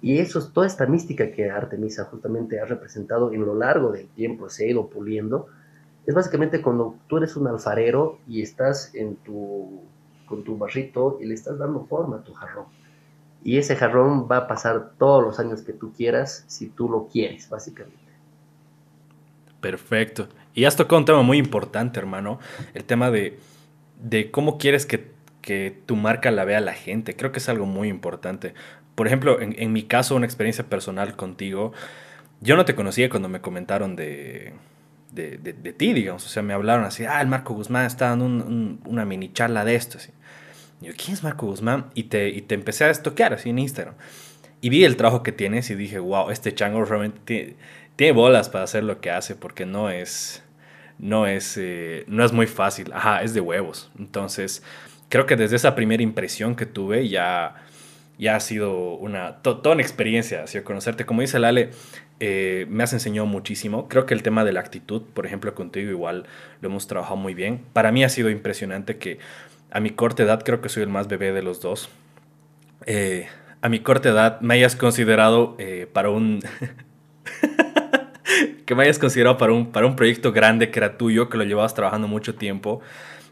[0.00, 4.08] y eso es toda esta mística que Artemisa justamente ha representado en lo largo del
[4.08, 5.46] tiempo, se ha ido puliendo.
[6.06, 9.82] Es básicamente cuando tú eres un alfarero y estás en tu,
[10.32, 12.64] con tu barrito y le estás dando forma a tu jarrón.
[13.44, 17.08] Y ese jarrón va a pasar todos los años que tú quieras si tú lo
[17.08, 17.98] quieres, básicamente.
[19.60, 20.28] Perfecto.
[20.54, 22.38] Y has tocado un tema muy importante, hermano.
[22.72, 23.38] El tema de,
[24.02, 27.14] de cómo quieres que, que tu marca la vea la gente.
[27.14, 28.54] Creo que es algo muy importante
[28.94, 31.72] por ejemplo, en, mi caso, una experiencia personal contigo,
[32.40, 34.52] yo no te conocía cuando me comentaron de,
[35.10, 36.26] de, ti, digamos.
[36.26, 39.74] O sea, me hablaron así, ah, el Marco Guzmán está dando una mini charla de
[39.76, 39.98] esto.
[39.98, 40.10] Así.
[40.82, 41.90] Y yo, ¿quién es Marco Guzmán?
[41.94, 43.94] Y te, y te empecé a estoquear así en Instagram.
[44.60, 47.56] Y vi el trabajo que tienes y dije, wow, este chango realmente
[47.96, 50.42] tiene, bolas para hacer lo que hace porque no es,
[50.98, 52.92] no es, eh, no es muy fácil.
[52.92, 53.90] Ajá, es de huevos.
[53.98, 54.62] Entonces,
[55.08, 57.62] creo que desde esa primera impresión que tuve ya
[58.18, 61.04] ya ha sido una, toda una experiencia, conocerte.
[61.04, 61.70] Como dice Lale,
[62.20, 63.88] eh, me has enseñado muchísimo.
[63.88, 66.26] Creo que el tema de la actitud, por ejemplo, contigo igual
[66.60, 67.62] lo hemos trabajado muy bien.
[67.72, 69.18] Para mí ha sido impresionante que
[69.72, 71.88] a mi corta edad, creo que soy el más bebé de los dos,
[72.86, 73.28] eh,
[73.60, 76.40] a mi corta edad me hayas considerado eh, para un...
[78.66, 81.44] que me hayas considerado para un, para un proyecto grande que era tuyo, que lo
[81.44, 82.80] llevabas trabajando mucho tiempo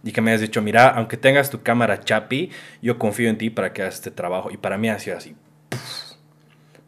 [0.03, 2.51] y que me has dicho, mira, aunque tengas tu cámara chapi,
[2.81, 4.51] yo confío en ti para que hagas este trabajo.
[4.51, 5.37] Y para mí ha sido así.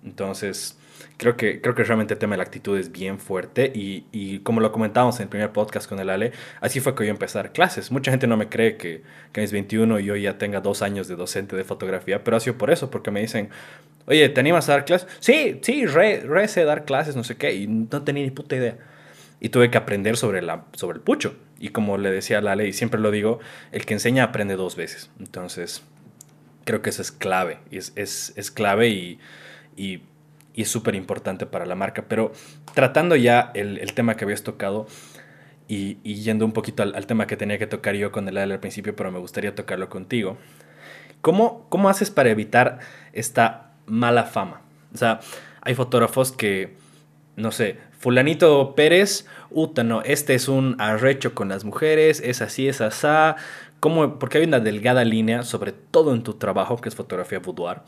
[0.04, 0.78] Entonces,
[1.16, 4.40] creo que, creo que realmente el tema de la actitud es bien fuerte y, y,
[4.40, 7.38] como lo comentábamos en el primer podcast con el Ale, así fue que yo empecé
[7.38, 7.90] a dar clases.
[7.90, 11.08] Mucha gente no me cree que, que a mis 21 yo ya tenga dos años
[11.08, 13.50] de docente de fotografía, pero ha sido por eso, porque me dicen,
[14.06, 15.08] oye, ¿te animas a dar clases?
[15.20, 18.56] Sí, sí, re, re sé dar clases, no sé qué, y no tenía ni puta
[18.56, 18.76] idea.
[19.40, 21.34] Y tuve que aprender sobre, la, sobre el pucho.
[21.58, 23.40] Y como le decía a Lale, y siempre lo digo,
[23.72, 25.10] el que enseña aprende dos veces.
[25.18, 25.82] Entonces,
[26.64, 27.58] creo que eso es clave.
[27.70, 29.18] Es, es, es clave y,
[29.76, 30.02] y,
[30.54, 32.04] y es súper importante para la marca.
[32.08, 32.32] Pero
[32.74, 34.86] tratando ya el, el tema que habías tocado
[35.68, 38.36] y, y yendo un poquito al, al, tema que tenía que tocar yo con el
[38.36, 40.36] al principio, pero me gustaría tocarlo contigo.
[41.20, 42.80] ¿Cómo, ¿Cómo haces para evitar
[43.12, 44.62] esta mala fama?
[44.92, 45.20] O sea,
[45.62, 46.76] hay fotógrafos que,
[47.36, 52.68] no sé, fulanito Pérez, uta, no, este es un arrecho con las mujeres, es así,
[52.68, 53.36] es asá.
[53.78, 54.18] ¿Cómo?
[54.18, 57.78] Porque hay una delgada línea, sobre todo en tu trabajo, que es fotografía boudoir,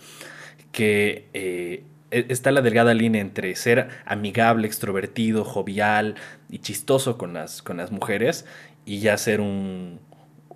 [0.73, 1.85] que eh,
[2.29, 6.15] está la delgada línea entre ser amigable, extrovertido, jovial
[6.49, 8.47] y chistoso con las, con las mujeres
[8.85, 10.01] y ya ser un,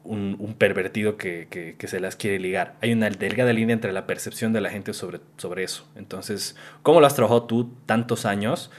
[0.09, 2.75] un, pervertido que, se las quiere ligar.
[2.81, 5.87] Hay una delgada línea entre la percepción de la gente sobre, sobre eso.
[5.97, 8.71] Entonces, ¿cómo lo has trabajado tú tantos años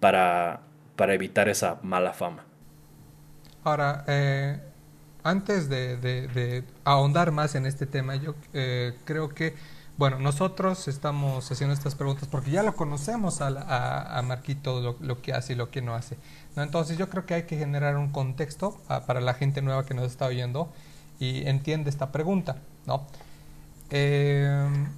[0.00, 0.60] para,
[0.96, 2.44] para evitar esa mala fama?
[3.64, 4.58] Ahora, eh,
[5.22, 9.54] antes de, ahondar más en este tema, yo eh, creo que,
[9.98, 15.52] bueno, nosotros estamos haciendo estas preguntas porque ya lo conocemos a, Marquito, lo, que hace
[15.52, 16.16] y lo que no hace.
[16.56, 19.94] Entonces yo creo que hay que generar un contexto ah, para la gente nueva que
[19.94, 20.72] nos está oyendo
[21.20, 22.56] y entiende esta pregunta.
[22.86, 23.06] ¿no?
[23.90, 24.88] Em,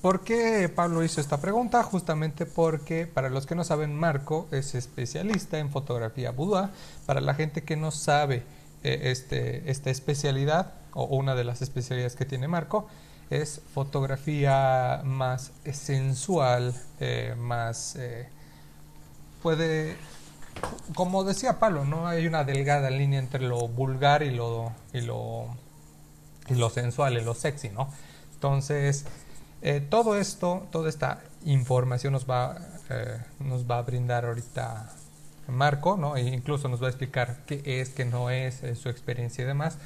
[0.00, 1.82] ¿Por qué Pablo hizo esta pregunta?
[1.82, 6.70] Justamente porque, para los que no saben, Marco es especialista en fotografía boudoir.
[7.06, 8.44] Para la gente que no sabe
[8.84, 12.86] eh, este, esta especialidad, o una de las especialidades que tiene Marco,
[13.30, 17.96] es fotografía más sensual, eh, más...
[17.96, 18.28] Eh,
[19.42, 19.96] puede
[20.94, 22.08] como decía Pablo, ¿no?
[22.08, 25.48] Hay una delgada línea entre lo vulgar y lo, y lo,
[26.48, 27.90] y lo sensual y lo sexy, ¿no?
[28.32, 29.04] Entonces,
[29.60, 32.58] eh, todo esto, toda esta información nos va,
[33.38, 34.90] nos va a brindar ahorita
[35.48, 36.16] Marco, ¿no?
[36.16, 39.78] E incluso nos va a explicar qué es, qué no es, su experiencia y demás.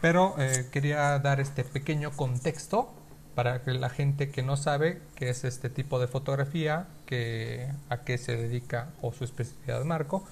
[0.00, 0.36] Pero
[0.70, 2.94] quería dar este pequeño contexto
[3.38, 7.98] para que la gente que no sabe qué es este tipo de fotografía, que, a
[7.98, 10.26] qué se dedica o su especialidad marco.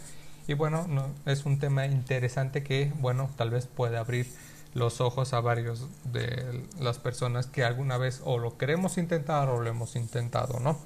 [0.48, 4.26] Y bueno, no, es un tema interesante que, bueno, tal vez puede abrir
[4.74, 9.60] los ojos a varios de las personas que alguna vez o lo queremos intentar o
[9.60, 10.76] lo hemos intentado, ¿no?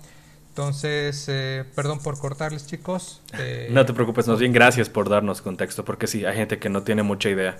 [0.50, 3.22] Entonces, eh, perdón por cortarles, chicos.
[3.38, 6.68] Eh, no te preocupes, más bien gracias por darnos contexto, porque sí, hay gente que
[6.68, 7.56] no tiene mucha idea.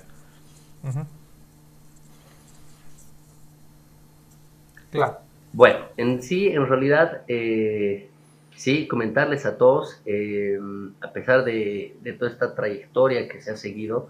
[4.91, 5.19] Claro.
[5.53, 8.09] Bueno, en sí, en realidad, eh,
[8.55, 10.59] sí, comentarles a todos, eh,
[11.01, 14.09] a pesar de, toda esta trayectoria que se ha seguido,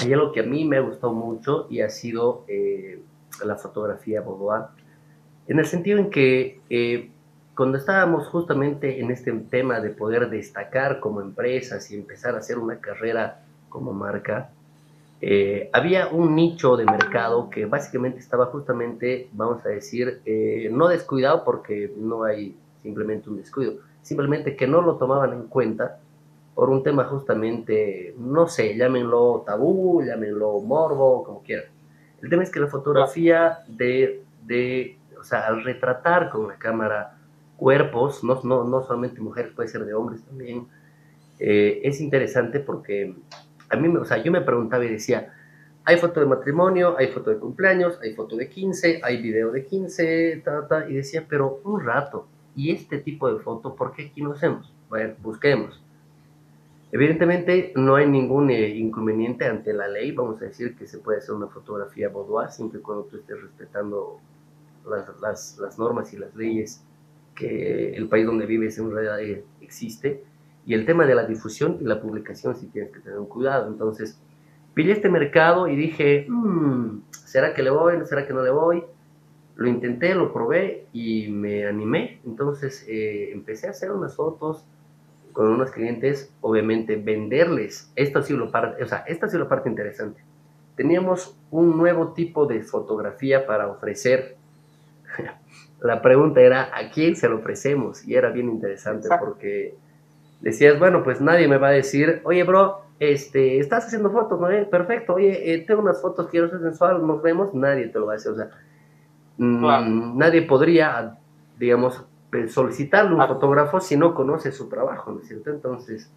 [0.00, 3.00] hay algo que a mí me ha gustado mucho y ha sido eh,
[3.44, 4.66] la fotografía boudoir,
[5.48, 7.10] en el sentido en que
[7.54, 12.58] cuando estábamos justamente en este tema de poder destacar como empresas y empezar a hacer
[12.58, 14.50] una carrera como marca,
[15.20, 20.88] eh, había un nicho de mercado que básicamente estaba justamente, vamos a decir, eh, no
[20.88, 25.98] descuidado porque no hay simplemente un descuido, simplemente que no lo tomaban en cuenta
[26.54, 31.66] por un tema justamente, no sé, llámenlo tabú, llámenlo morbo, como quieran.
[32.22, 37.18] El tema es que la fotografía de, de o sea, al retratar con la cámara
[37.56, 40.66] cuerpos, no, no, no solamente mujeres, puede ser de hombres también,
[41.38, 43.14] eh, es interesante porque
[43.68, 45.32] a mí, o sea, yo me preguntaba y decía,
[45.84, 49.64] hay foto de matrimonio, hay foto de cumpleaños, hay foto de 15, hay video de
[49.64, 54.20] 15, ta, y decía, pero un rato, ¿y este tipo de foto por qué aquí
[54.20, 54.72] no hacemos?
[54.88, 55.80] Bueno, busquemos.
[56.90, 61.18] Evidentemente no hay ningún eh, inconveniente ante la ley, vamos a decir que se puede
[61.18, 64.20] hacer una fotografía boudoir siempre y cuando tú estés respetando
[64.88, 66.82] las, las, las, normas y las leyes
[67.34, 70.24] que el país donde vives en realidad eh, existe.
[70.66, 73.68] Y el tema de la difusión y la publicación sí tienes que tener cuidado.
[73.68, 74.20] Entonces,
[74.74, 77.94] pillé este mercado y dije, mm, ¿será que le voy?
[78.04, 78.84] ¿Será que no le voy?
[79.54, 82.20] Lo intenté, lo probé y me animé.
[82.26, 84.66] Entonces eh, empecé a hacer unas fotos
[85.32, 87.92] con unos clientes, obviamente venderles.
[87.94, 90.22] Esto ha sido lo parte, o sea, esta ha sido la parte interesante.
[90.76, 94.36] Teníamos un nuevo tipo de fotografía para ofrecer.
[95.80, 98.06] la pregunta era, ¿a quién se lo ofrecemos?
[98.06, 99.74] Y era bien interesante porque
[100.40, 104.50] decías, bueno, pues nadie me va a decir, oye, bro, este, estás haciendo fotos, ¿no?
[104.50, 108.06] Eh, perfecto, oye, eh, tengo unas fotos, quiero ser sensual, nos vemos, nadie te lo
[108.06, 108.50] va a decir, o sea,
[109.38, 111.18] mm, nadie podría,
[111.58, 112.04] digamos,
[112.48, 115.50] solicitarle un fotógrafo si no conoce su trabajo, ¿no es cierto?
[115.50, 116.10] Entonces,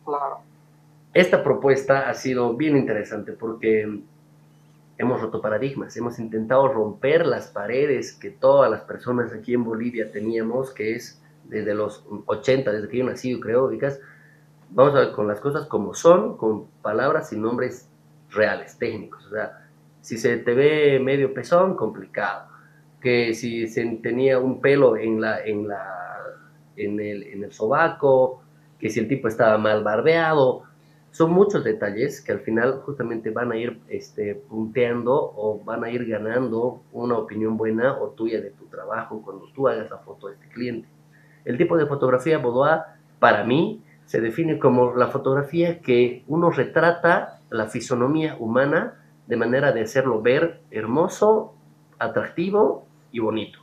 [1.13, 4.01] esta propuesta ha sido bien interesante porque
[4.97, 10.11] hemos roto paradigmas, hemos intentado romper las paredes que todas las personas aquí en Bolivia
[10.11, 14.00] teníamos, que es desde los 80, desde que yo nací, creo, digas,
[14.70, 17.89] vamos a ver con las cosas como son, con palabras y nombres
[18.32, 19.26] reales, técnicos.
[19.26, 19.68] O sea,
[20.02, 22.47] si se te ve medio pezón, complicado.
[23.02, 25.86] Que si se tenía un pelo en, la, en, la,
[26.76, 28.43] en, el, en el sobaco,
[28.78, 30.64] que si el tipo estaba mal barbeado.
[31.12, 35.89] Son muchos detalles que al final justamente van a ir este, punteando o van a
[35.89, 40.28] ir ganando una opinión buena o tuya de tu trabajo cuando tú hagas la foto
[40.28, 40.88] de este cliente.
[41.45, 42.81] El tipo de fotografía boudoir,
[43.19, 48.95] para mí, se define como la fotografía que uno retrata la fisonomía humana
[49.27, 51.53] de manera de hacerlo ver hermoso,
[51.99, 53.59] atractivo y bonito.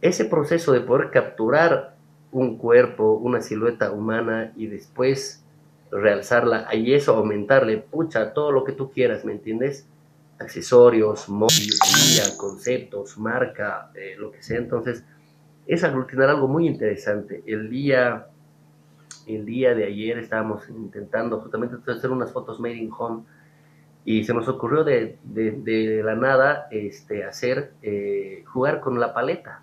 [0.00, 1.94] Ese proceso de poder capturar
[2.32, 5.44] un cuerpo, una silueta humana y después
[5.90, 9.86] realzarla y eso aumentarle, pucha, todo lo que tú quieras, ¿me entiendes?
[10.38, 11.70] Accesorios, móvil,
[12.36, 14.58] conceptos, marca, eh, lo que sea.
[14.58, 15.04] Entonces,
[15.66, 17.42] es aglutinar algo muy interesante.
[17.46, 18.26] El día,
[19.26, 23.24] el día de ayer estábamos intentando justamente hacer unas fotos made in home
[24.04, 25.18] y se nos ocurrió de,
[26.04, 29.62] la nada este, hacer, eh, jugar con la paleta.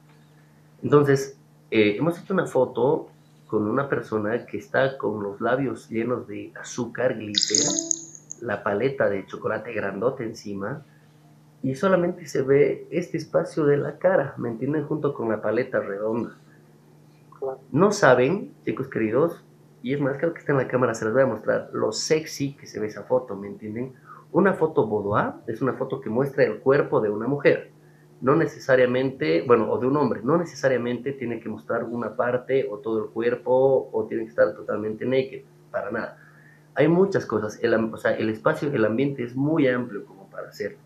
[0.84, 1.40] Entonces,
[1.72, 3.08] eh, hemos hecho una foto
[3.48, 7.66] con una persona que está con los labios llenos de azúcar, glitter,
[8.42, 10.84] la paleta de chocolate grandote encima,
[11.64, 14.86] y solamente se ve este espacio de la cara, ¿me entienden?
[14.86, 16.38] Junto con la paleta redonda.
[17.72, 19.44] No saben, chicos queridos,
[19.82, 21.94] y es más, creo que está en la cámara, se les voy a mostrar lo
[21.94, 23.94] sexy que se ve esa foto, ¿me entienden?
[24.34, 27.72] Una foto boudoir es una foto que muestra el cuerpo de una mujer.
[28.20, 32.80] No necesariamente, bueno, o de un hombre, no necesariamente tiene que mostrar una parte o
[32.80, 36.18] todo el cuerpo o tiene que estar totalmente naked, para nada.
[36.76, 40.50] Hay muchas cosas, el, o sea, el espacio, el ambiente es muy amplio como para
[40.50, 40.83] hacerlo.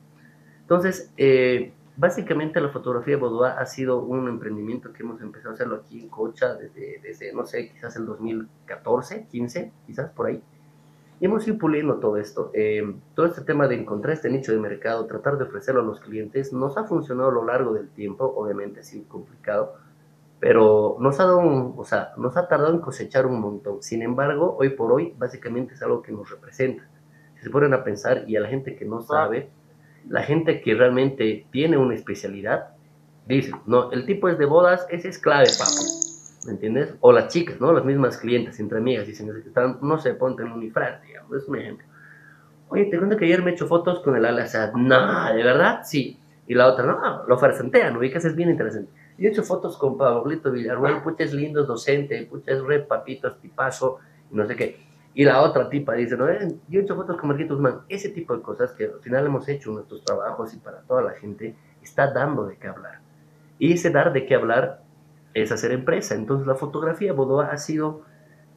[0.68, 5.76] Entonces, eh, básicamente la fotografía boudoir ha sido un emprendimiento que hemos empezado a hacerlo
[5.78, 10.44] aquí en Cocha desde, desde no sé, quizás el 2014, 15, quizás por ahí.
[11.22, 12.52] Y hemos ido puliendo todo esto.
[12.54, 12.84] Eh,
[13.16, 16.52] todo este tema de encontrar este nicho de mercado, tratar de ofrecerlo a los clientes,
[16.52, 18.26] nos ha funcionado a lo largo del tiempo.
[18.26, 19.76] Obviamente ha sido complicado,
[20.42, 23.82] pero nos ha, dado o sea, nos ha tardado en cosechar un montón.
[23.82, 26.84] Sin embargo, hoy por hoy, básicamente es algo que nos representa.
[27.38, 29.50] Si se ponen a pensar, y a la gente que no sabe,
[30.10, 32.70] la gente que realmente tiene una especialidad,
[33.28, 36.08] dice, no, el tipo es de bodas, ese es clave, papo
[36.46, 36.96] ¿me entiendes?
[37.02, 37.74] O las chicas, ¿no?
[37.74, 41.48] Las mismas clientes, entre amigas, dicen están, no sé, ponte en un unifrán, digamos, es
[41.48, 41.86] un ejemplo.
[42.70, 45.44] Oye, te cuento que ayer me he hecho fotos con el ala sea, no, ¿de
[45.44, 45.82] verdad?
[45.84, 46.20] Sí.
[46.48, 48.92] Y la otra, no, lo farsantean, ubicas, es bien interesante.
[49.18, 52.80] Yo he hecho fotos con Pablito Villarruel, pucha es lindo, es docente, pucha es re
[52.80, 54.00] papito, es tipazo,
[54.32, 54.87] no sé qué.
[55.18, 57.80] Y la otra tipa dice, no, eh, yo he hecho fotos con Marquitos Man.
[57.90, 61.14] Ese tipo de cosas que al final hemos hecho nuestros trabajos y para toda la
[61.14, 63.00] gente, está dando de qué hablar.
[63.58, 64.84] Y ese dar de qué hablar
[65.34, 66.14] es hacer empresa.
[66.14, 68.04] Entonces la fotografía Boudoir ha sido,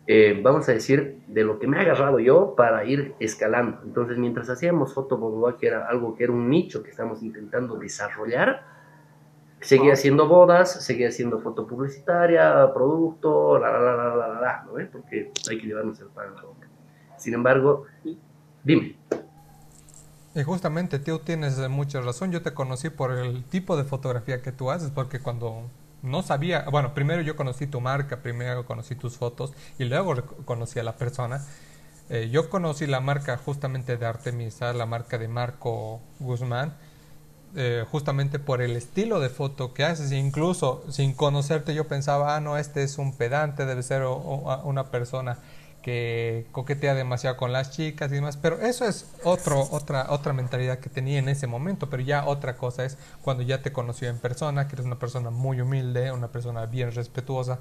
[0.07, 3.79] eh, vamos a decir, de lo que me ha agarrado yo para ir escalando.
[3.83, 7.77] Entonces mientras hacíamos foto Boudoir, que era algo que era un nicho que estamos intentando
[7.77, 8.67] desarrollar,
[9.61, 14.73] seguía haciendo bodas, seguía haciendo foto publicitaria, producto, la, la, la, la, la, la, ¿no?
[14.91, 16.69] Porque hay que llevarnos el pan a la boca.
[17.19, 17.85] Sin embargo,
[18.65, 18.97] dime.
[20.35, 22.31] Y justamente, tío, tienes mucha razón.
[22.31, 25.69] Yo te conocí por el tipo de fotografía que tú haces, porque cuando
[26.03, 30.79] no sabía, bueno, primero yo conocí tu marca, primero conocí tus fotos y luego conocí
[30.79, 31.45] a la persona.
[32.09, 36.75] Eh, yo conocí la marca justamente de Artemisa, la marca de Marco Guzmán,
[37.57, 40.13] eh, justamente por el estilo de foto que haces.
[40.13, 45.39] Incluso sin conocerte yo pensaba, ah, no, este es un pedante, debe ser una persona
[45.83, 50.79] que coquetea demasiado con las chicas y demás, pero eso es otro, otra, otra mentalidad
[50.79, 54.19] que tenía en ese momento, pero ya otra cosa es cuando ya te conoció en
[54.19, 57.61] persona, que eres una persona muy humilde, una persona bien respetuosa,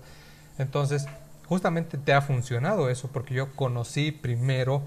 [0.57, 1.05] entonces
[1.47, 4.83] justamente te ha funcionado eso, porque yo conocí primero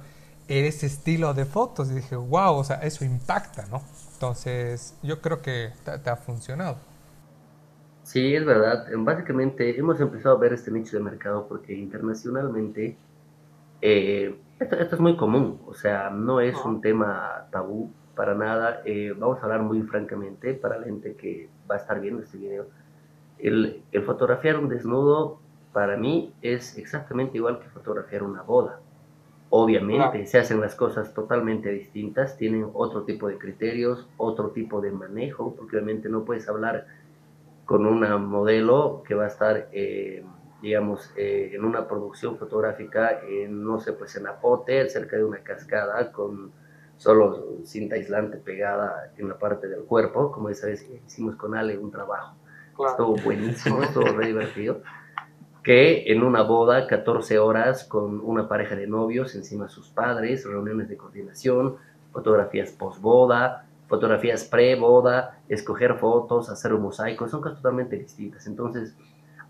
[0.49, 3.83] ese estilo de fotos y dije, wow, o sea, eso impacta, ¿no?
[4.23, 6.77] Entonces yo creo que te, te ha funcionado.
[8.05, 8.87] Sí, es verdad.
[8.99, 12.97] Básicamente hemos empezado a ver este nicho de mercado porque internacionalmente
[13.81, 18.83] eh, esto, es muy común, o sea, no es un tema tabú para nada.
[18.85, 22.39] Eh, vamos a hablar muy francamente para la gente que va a estar viendo este
[22.39, 22.67] video.
[23.41, 25.41] El, fotografiar un desnudo
[25.73, 28.79] para mí es exactamente igual que fotografiar una boda.
[29.55, 34.91] Obviamente se hacen las cosas totalmente distintas, tienen otro tipo de criterios, otro tipo de
[34.91, 36.87] manejo, porque obviamente no puedes hablar
[37.67, 39.69] con una modelo que va a estar...
[39.73, 40.25] Eh,
[40.63, 45.39] digamos, eh, en una producción fotográfica, en, no sé, pues en Apote, cerca de una
[45.41, 46.53] cascada, con
[46.97, 51.77] solo cinta aislante pegada en la parte del cuerpo, como esa vez hicimos con Ale
[51.77, 52.37] un trabajo.
[52.89, 54.83] Estuvo buenísimo, estuvo re divertido.
[55.63, 60.89] Que en una boda, 14 horas con una pareja de novios, encima sus padres, reuniones
[60.89, 61.77] de coordinación,
[62.13, 68.47] fotografías post-boda, fotografías pre-boda, escoger fotos, hacer un mosaico, son cosas totalmente distintas.
[68.47, 68.97] Entonces,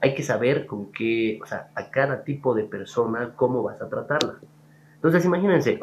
[0.01, 3.89] hay que saber con qué, o sea, a cada tipo de persona, cómo vas a
[3.89, 4.35] tratarla.
[4.97, 5.79] Entonces, imagínense,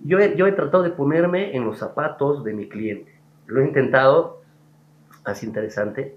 [0.00, 3.20] yo, he, yo he tratado de ponerme en los zapatos de mi cliente.
[3.46, 4.40] Lo he intentado,
[5.24, 6.16] así interesante.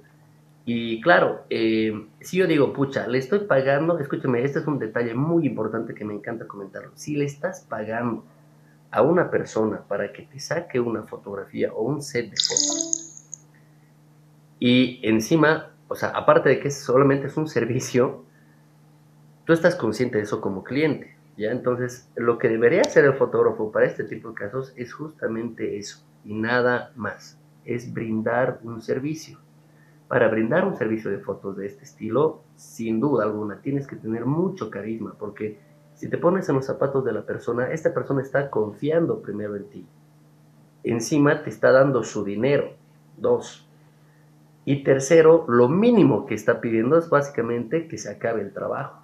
[0.67, 5.13] Y claro, eh, si yo digo, pucha, le estoy pagando, escúchame, este es un detalle
[5.13, 6.91] muy importante que me encanta comentarlo.
[6.95, 8.25] Si le estás pagando
[8.89, 12.95] a una persona para que te saque una fotografía o un set de fotos,
[14.59, 18.25] y encima, o sea, aparte de que solamente es un servicio,
[19.45, 21.51] tú estás consciente de eso como cliente, ¿ya?
[21.51, 26.03] Entonces, lo que debería hacer el fotógrafo para este tipo de casos es justamente eso,
[26.23, 29.44] y nada más, es brindar un servicio.
[30.07, 34.25] Para brindar un servicio de fotos de este estilo, sin duda alguna, tienes que tener
[34.25, 35.57] mucho carisma, porque
[35.95, 39.69] si te pones en los zapatos de la persona, esta persona está confiando primero en
[39.69, 39.87] ti.
[40.83, 42.73] Encima te está dando su dinero.
[43.17, 43.67] Dos.
[44.65, 49.01] Y tercero, lo mínimo que está pidiendo es básicamente que se acabe el trabajo.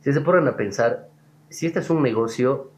[0.00, 1.08] Si se ponen a pensar,
[1.48, 2.70] si este es un negocio,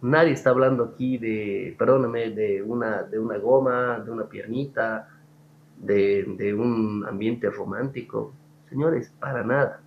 [0.00, 5.08] nadie está hablando aquí de, perdóname, de una, de una goma, de una piernita,
[5.78, 8.32] de, un ambiente romántico.
[8.68, 9.80] Señores, para nada.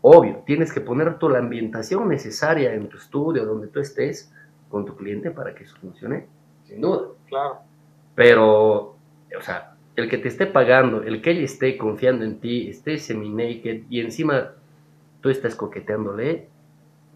[0.00, 4.32] Obvio, tienes que poner toda la ambientación necesaria en tu estudio, donde tú estés
[4.68, 6.26] con tu cliente para que eso funcione,
[6.64, 7.08] sin duda.
[7.28, 7.58] Claro.
[8.14, 8.96] Pero,
[9.36, 12.98] o sea, el que te esté pagando, el que ella esté confiando en ti, esté
[12.98, 14.52] semi-naked y encima
[15.20, 16.48] tú estás coqueteándole,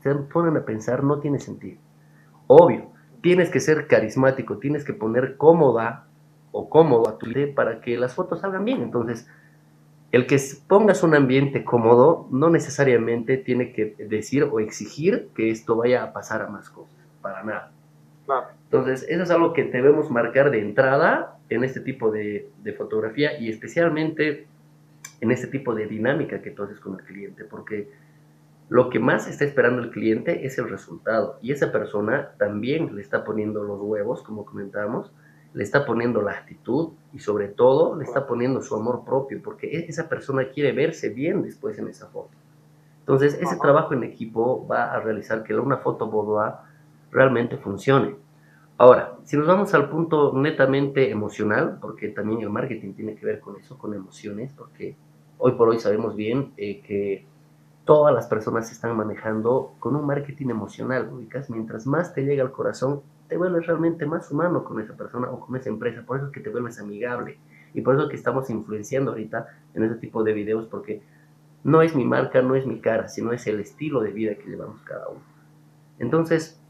[0.03, 1.79] se ponen a pensar, no tiene sentido.
[2.47, 6.08] Obvio, tienes que ser carismático, tienes que poner cómoda
[6.53, 8.83] o cómodo a tu cliente para que las fotos salgan bien.
[8.83, 9.29] Entonces,
[10.11, 15.77] el que pongas un ambiente cómodo no necesariamente tiene que decir o exigir que esto
[15.77, 17.73] vaya a pasar a más cosas, para nada.
[18.65, 23.39] Entonces, eso es algo que debemos marcar de entrada en este tipo de, de, fotografía
[23.39, 24.47] y especialmente
[25.21, 27.89] en este tipo de dinámica que tú haces con el cliente, porque
[28.69, 33.01] lo que más está esperando el cliente es el resultado y esa persona también le
[33.01, 35.11] está poniendo los huevos, como comentábamos,
[35.55, 39.67] le está poniendo la actitud y sobre todo le está poniendo su amor propio, porque
[39.67, 42.31] e-, esa persona quiere verse bien después en esa foto.
[43.01, 46.53] Entonces, ese trabajo en equipo va a realizar que una foto boudoir
[47.11, 48.17] realmente funcione.
[48.77, 53.41] Ahora, si nos vamos al punto netamente emocional, porque también el marketing tiene que ver
[53.41, 54.95] con eso, con emociones, porque
[55.39, 57.27] hoy por hoy sabemos bien eh, que
[57.85, 62.43] todas las personas se están manejando con un marketing emocional, ubicas, mientras más te llega
[62.43, 66.03] al corazón, te vuelves realmente más humano con esa persona o con esa empresa.
[66.07, 67.39] Por eso es que te vuelves amigable.
[67.75, 71.03] Y por eso es que estamos influenciando ahorita en ese tipo de videos, porque
[71.65, 74.49] no es mi marca, no es mi cara, sino es el estilo de vida que
[74.49, 75.21] llevamos cada uno.
[75.99, 76.61] Entonces,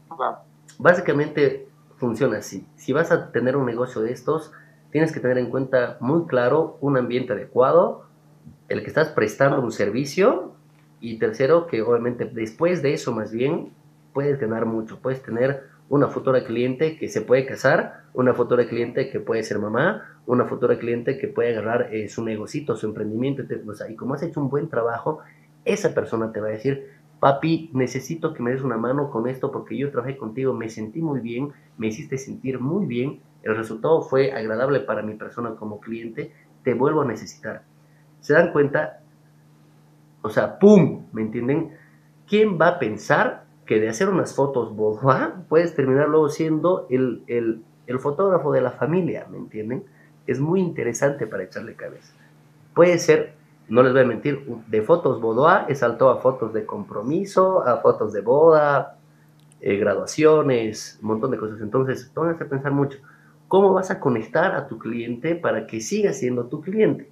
[0.77, 2.67] básicamente funciona así.
[2.75, 4.51] Si vas a tener un negocio de estos,
[4.91, 8.05] tienes que tener en cuenta muy claro un ambiente adecuado,
[8.67, 10.53] el que estás prestando un servicio
[10.99, 13.73] y tercero, que obviamente después de eso más bien
[14.13, 19.09] puedes ganar mucho, puedes tener una futura cliente que se puede casar, una futura cliente
[19.09, 23.43] que puede ser mamá, una futura cliente que puede agarrar eh, su negocito, su emprendimiento,
[23.89, 25.19] y como has hecho un buen trabajo,
[25.65, 26.87] esa persona te va a decir,
[27.19, 31.01] papi, necesito que me des una mano con esto porque yo trabajé contigo, me sentí
[31.01, 35.79] muy bien, me hiciste sentir muy bien, el resultado fue agradable para mi persona como
[35.79, 36.31] cliente,
[36.63, 37.63] te vuelvo a necesitar.
[38.19, 39.01] ¿Se dan cuenta?
[40.21, 41.07] O sea, ¡pum!
[41.13, 41.71] ¿Me entienden?
[42.27, 47.21] ¿Quién va a pensar que de hacer unas fotos boudoir puedes terminar luego siendo el,
[47.27, 49.83] el, el, fotógrafo de la familia, ¿me entienden?
[50.25, 52.11] Es muy interesante para echarle cabeza.
[52.73, 53.35] Puede ser,
[53.67, 57.77] no les voy a mentir, de fotos boudoir he saltado a fotos de compromiso, a
[57.77, 58.97] fotos de boda,
[59.61, 61.61] eh, graduaciones, un montón de cosas.
[61.61, 62.97] Entonces, pónganse a pensar mucho.
[63.47, 67.07] ¿Cómo vas a conectar a tu cliente para que siga siendo tu cliente?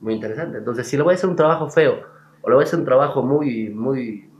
[0.00, 0.58] Muy interesante.
[0.58, 2.04] Entonces, si le voy a hacer un trabajo feo
[2.40, 4.30] o le voy a hacer un trabajo muy, muy,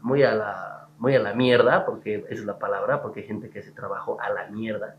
[0.00, 0.69] muy a la
[1.00, 4.20] muy a la mierda, porque esa es la palabra, porque hay gente que hace trabajo
[4.20, 4.96] a la mierda.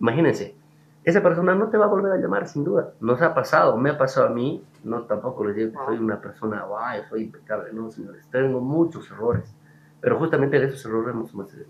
[0.00, 0.56] Imagínense,
[1.04, 2.94] esa persona no te va a volver a llamar sin duda.
[3.00, 6.20] Nos ha pasado, me ha pasado a mí, no tampoco les digo que soy una
[6.20, 9.54] persona, guay, soy impecable, no, señores, tengo muchos errores,
[10.00, 11.14] pero justamente de esos errores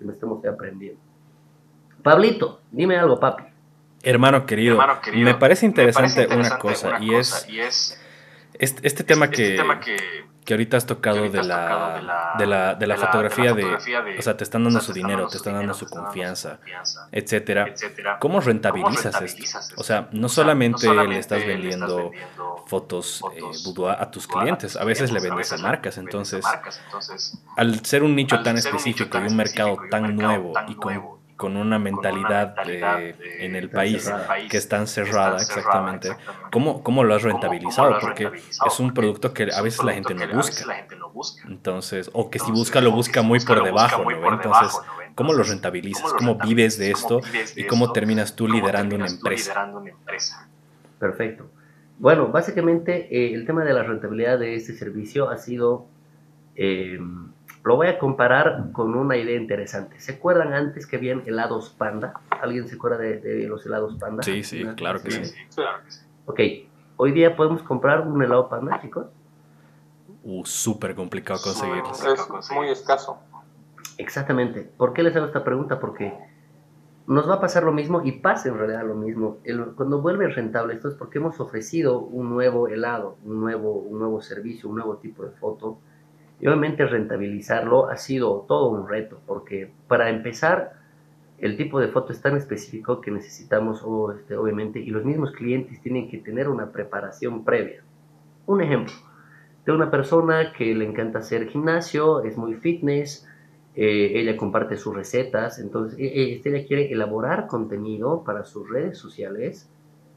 [0.01, 1.01] me estamos aprendiendo.
[2.05, 3.43] Pablito, dime algo, papi.
[4.03, 4.79] Hermano querido,
[5.17, 8.01] me parece interesante, una, cosa, y, es,
[8.55, 9.97] este, este, tema, este que, tema que
[10.47, 13.65] que ahorita has tocado, de, la, de, la, de, la, fotografía, de,
[14.17, 16.61] o sea, te están dando su dinero, te están dando su confianza,
[17.11, 17.75] etcétera.
[18.21, 19.75] ¿Cómo rentabilizas esto?
[19.77, 22.13] O sea, no solamente le estás vendiendo
[22.67, 26.45] fotos eh, boudoir a tus clientes, a veces le vendes a marcas, entonces,
[27.57, 31.79] al ser un nicho tan específico y un mercado tan nuevo y con con una
[31.79, 34.11] mentalidad en el país
[34.49, 36.17] que es tan cerrada, exactamente,
[36.51, 37.99] ¿cómo, ¿cómo, lo has rentabilizado?
[38.01, 38.31] Porque
[38.67, 40.87] es un producto que a veces la gente no busca.
[41.47, 44.33] Entonces, o que si busca, lo busca muy por debajo, ¿no?
[44.33, 44.79] Entonces,
[45.15, 46.13] ¿cómo lo rentabilizas?
[46.15, 47.21] ¿Cómo vives de esto?
[47.55, 49.69] ¿Y cómo terminas tú liderando una empresa?
[50.99, 51.51] Perfecto.
[51.99, 55.87] Bueno, básicamente eh, el tema de la rentabilidad de este servicio ha sido,
[56.55, 56.99] eh,
[57.67, 59.99] lo voy a comparar con una idea interesante.
[59.99, 62.15] ¿Se acuerdan antes que habían helados panda?
[62.31, 64.23] ¿Alguien se acuerda de, los helados panda?
[64.23, 65.35] Sí, sí, claro que sí.
[66.27, 66.41] Ok,
[66.97, 69.07] hoy día podemos comprar un helado panda, chicos.
[70.23, 71.91] Uh, súper complicado conseguirlo.
[72.39, 73.19] Es muy escaso.
[73.99, 74.63] Exactamente.
[74.63, 75.81] ¿Por qué les hago esta pregunta?
[75.81, 76.17] Porque
[77.09, 79.39] nos va a pasar lo mismo y pasa en realidad lo mismo.
[79.75, 84.23] cuando vuelve rentable esto es porque hemos ofrecido un nuevo helado, un nuevo, un nuevo
[84.23, 85.81] servicio, un nuevo tipo de foto.
[86.41, 90.75] Y obviamente rentabilizarlo ha sido todo un reto, porque para empezar,
[91.39, 93.85] el tipo de foto es tan específico que necesitamos,
[94.17, 97.83] este, obviamente, y los mismos clientes tienen que tener una preparación previa.
[98.47, 98.95] Un ejemplo
[99.67, 103.27] de una persona que le encanta hacer gimnasio, es muy fitness,
[103.75, 108.71] eh, ella comparte sus recetas, entonces e, e, este, ella quiere elaborar contenido para sus
[108.71, 109.69] redes sociales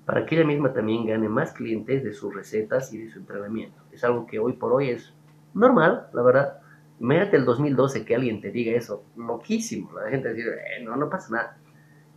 [0.05, 3.81] para que ella misma también gane más clientes de sus recetas y de su entrenamiento.
[3.91, 5.13] Es algo que hoy por hoy es
[5.53, 6.59] normal, la verdad.
[6.99, 9.91] Imagínate el 2012 que alguien te diga eso, loquísimo.
[9.93, 11.57] La gente dice, eh, no, no pasa nada.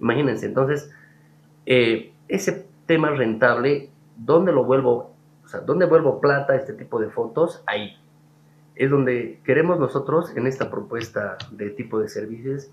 [0.01, 0.91] Imagínense, entonces,
[1.66, 5.14] eh, ese tema rentable, ¿dónde lo vuelvo?
[5.45, 7.62] O sea, ¿dónde vuelvo plata este tipo de fotos?
[7.66, 7.97] Ahí
[8.74, 12.70] es donde queremos nosotros en esta propuesta de tipo de servicios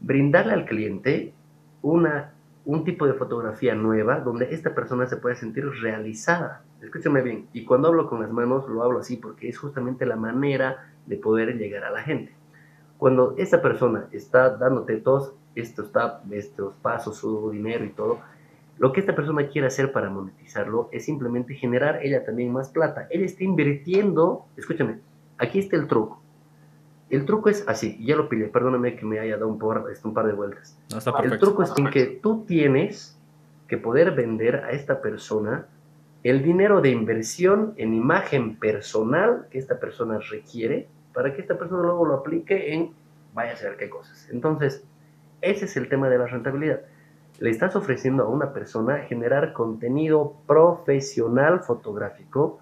[0.00, 1.34] brindarle al cliente
[1.82, 2.32] una,
[2.64, 6.62] un tipo de fotografía nueva donde esta persona se pueda sentir realizada.
[6.82, 10.16] Escúchame bien, y cuando hablo con las manos lo hablo así porque es justamente la
[10.16, 12.32] manera de poder llegar a la gente.
[12.96, 15.90] Cuando esta persona está dándote todos estos,
[16.30, 18.20] estos pasos, su dinero y todo,
[18.78, 23.06] lo que esta persona quiere hacer para monetizarlo es simplemente generar ella también más plata.
[23.10, 25.00] Ella está invirtiendo, escúchame,
[25.40, 26.20] Aquí está el truco.
[27.08, 29.58] El truco es así, ya lo pillé, perdóname que me haya dado un,
[29.90, 30.78] este, un par de vueltas.
[31.24, 33.18] el truco es en que tú tienes
[33.66, 35.66] que poder vender a esta persona
[36.22, 41.82] el dinero de inversión en imagen personal que esta persona requiere para que esta persona
[41.82, 42.92] luego lo aplique en
[43.34, 44.28] vaya a saber qué cosas.
[44.30, 44.84] Entonces,
[45.40, 46.80] ese es el tema de la rentabilidad.
[47.38, 52.60] Le estás ofreciendo a una persona generar contenido profesional fotográfico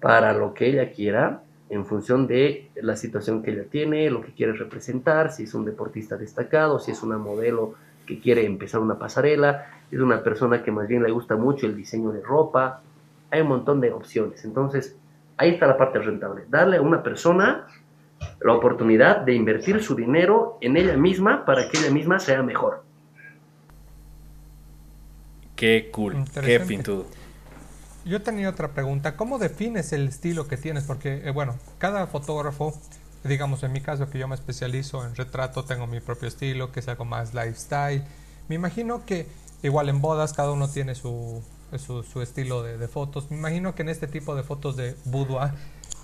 [0.00, 4.32] para lo que ella quiera en función de la situación que ella tiene, lo que
[4.32, 7.74] quiere representar, si es un deportista destacado, si es una modelo
[8.06, 11.76] que quiere empezar una pasarela, es una persona que más bien le gusta mucho el
[11.76, 12.80] diseño de ropa,
[13.30, 14.44] hay un montón de opciones.
[14.44, 14.96] Entonces,
[15.36, 17.66] ahí está la parte rentable, darle a una persona
[18.40, 22.84] la oportunidad de invertir su dinero en ella misma para que ella misma sea mejor.
[25.56, 27.06] Qué cool, qué pintudo.
[28.04, 29.16] Yo tenía otra pregunta.
[29.16, 30.84] ¿Cómo defines el estilo que tienes?
[30.84, 32.74] Porque, eh, bueno, cada fotógrafo,
[33.24, 36.80] digamos en mi caso que yo me especializo en retrato, tengo mi propio estilo, que
[36.80, 38.04] es algo más lifestyle.
[38.48, 39.26] Me imagino que
[39.62, 41.42] igual en bodas cada uno tiene su,
[41.78, 43.30] su, estilo de, fotos.
[43.30, 45.52] Me imagino que en este tipo de fotos de boudoir,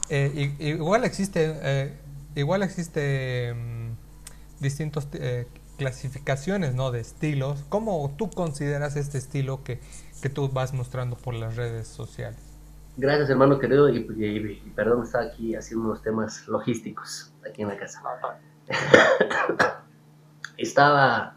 [0.08, 1.98] eh, igual existe, eh,
[2.36, 3.90] igual existe mm,
[4.60, 5.08] distintos
[5.76, 6.90] clasificaciones ¿no?
[6.90, 7.64] de estilos.
[7.68, 9.80] ¿Cómo tú consideras este estilo que
[10.20, 12.38] que tú vas mostrando por las redes sociales.
[13.00, 14.00] Gracias, hermano querido, y,
[14.74, 18.02] perdón, está aquí haciendo unos temas logísticos aquí en la casa.
[20.56, 21.36] Estaba,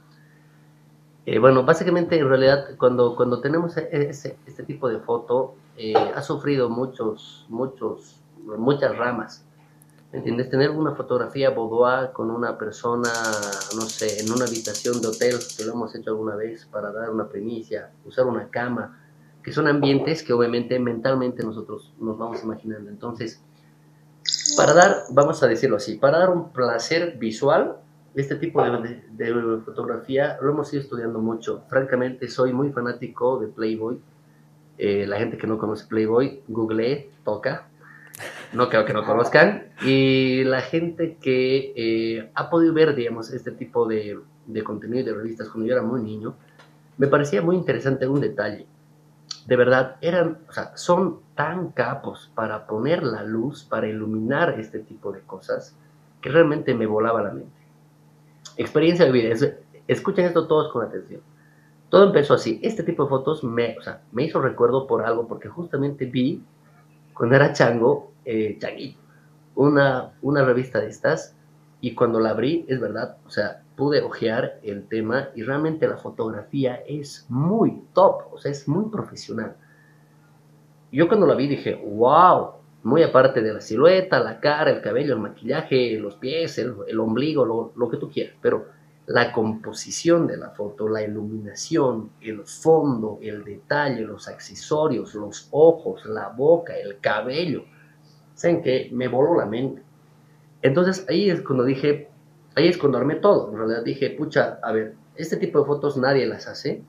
[1.27, 5.93] eh, bueno, básicamente en realidad cuando, cuando tenemos e, ese, este tipo de foto, eh,
[5.93, 9.45] ha sufrido muchos, muchos, muchas ramas.
[10.11, 10.49] ¿Me entiendes?
[10.49, 13.11] Tener una fotografía boudoir con una persona,
[13.75, 17.11] no sé, en una habitación de hotel, que lo hemos hecho alguna vez para dar
[17.11, 19.00] una primicia, usar una cama,
[19.43, 22.89] que son ambientes que obviamente mentalmente nosotros nos vamos imaginando.
[22.89, 23.41] Entonces,
[24.55, 27.77] para dar, vamos a decirlo así, para dar un placer visual,
[28.13, 31.63] este tipo de, de, fotografía lo hemos ido estudiando mucho.
[31.69, 33.99] Francamente, soy muy fanático de Playboy.
[34.77, 37.67] Eh, la gente que no conoce Playboy, google, toca,
[38.53, 39.67] no creo que no conozcan.
[39.83, 45.13] Y la gente que eh, ha podido ver, digamos, este tipo de, de contenido de
[45.13, 46.35] revistas cuando yo era muy niño,
[46.97, 48.65] me parecía muy interesante un detalle.
[49.47, 54.79] De verdad, eran, o sea, son tan capos para poner la luz, para iluminar este
[54.79, 55.75] tipo de cosas,
[56.21, 57.59] que realmente me volaba la mente.
[58.57, 59.35] Experiencia de vida.
[59.87, 61.21] Escuchen esto todos con atención.
[61.89, 62.59] Todo empezó así.
[62.63, 66.43] Este tipo de fotos me, o sea, me hizo recuerdo por algo, porque justamente vi,
[67.13, 68.57] cuando era chango, eh,
[69.55, 71.35] una, una revista de estas,
[71.81, 75.97] y cuando la abrí, es verdad, o sea, pude ojear el tema y realmente la
[75.97, 79.55] fotografía es muy top, o sea, es muy profesional.
[80.91, 82.51] Yo cuando la vi dije, wow,
[82.83, 87.73] muy aparte de la silueta, la cara, el cabello, el maquillaje, los pies, el, ombligo,
[87.75, 88.67] lo, que tú quieras, pero
[89.07, 96.05] la composición de la foto, la iluminación, el fondo, el detalle, los accesorios, los ojos,
[96.05, 97.63] la boca, el cabello.
[98.35, 99.81] ¿Saben que Me voló la mente.
[100.61, 102.10] Entonces ahí es cuando dije,
[102.55, 103.51] ahí es cuando armé todo.
[103.51, 106.83] En realidad dije, pucha, a ver, este tipo de fotos nadie las hace.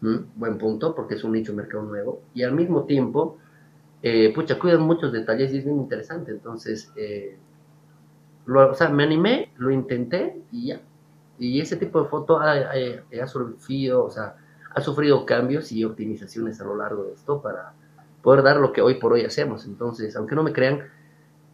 [0.00, 2.20] Buen punto, porque es un nicho mercado nuevo.
[2.34, 3.38] Y al mismo tiempo,
[4.02, 6.32] eh, pucha, cuidan muchos detalles y es bien interesante.
[6.32, 7.38] Entonces, eh,
[8.46, 10.80] o sea, me animé, lo intenté y ya.
[11.38, 14.36] Y ese tipo de foto ha, ha, sufrido, o sea,
[14.74, 17.74] ha sufrido cambios y optimizaciones a lo largo de esto para
[18.22, 19.66] poder dar lo que hoy por hoy hacemos.
[19.66, 20.88] Entonces, aunque no me crean,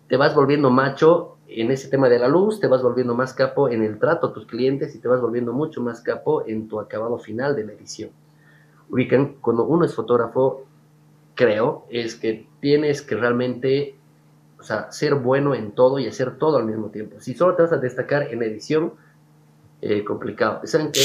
[0.08, 3.68] te vas volviendo macho en ese tema de la luz, te vas volviendo más capo
[3.68, 6.80] en el trato a tus clientes y te vas volviendo mucho más capo en tu
[6.80, 8.10] acabado final de la edición.
[8.88, 10.64] Ubican, cuando uno es fotógrafo,
[11.34, 13.96] creo, es que tienes que realmente,
[14.58, 17.20] o sea, ser bueno en todo y hacer todo al mismo tiempo.
[17.20, 18.92] Si solo te vas a destacar en edición,
[19.80, 20.60] eh, complicado.
[20.64, 21.00] ¿Saben que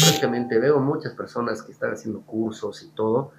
[0.00, 3.32] Prácticamente veo muchas personas que están haciendo cursos y todo,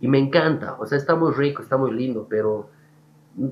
[0.00, 2.68] y me encanta, o sea, está muy rico, está muy lindo, pero,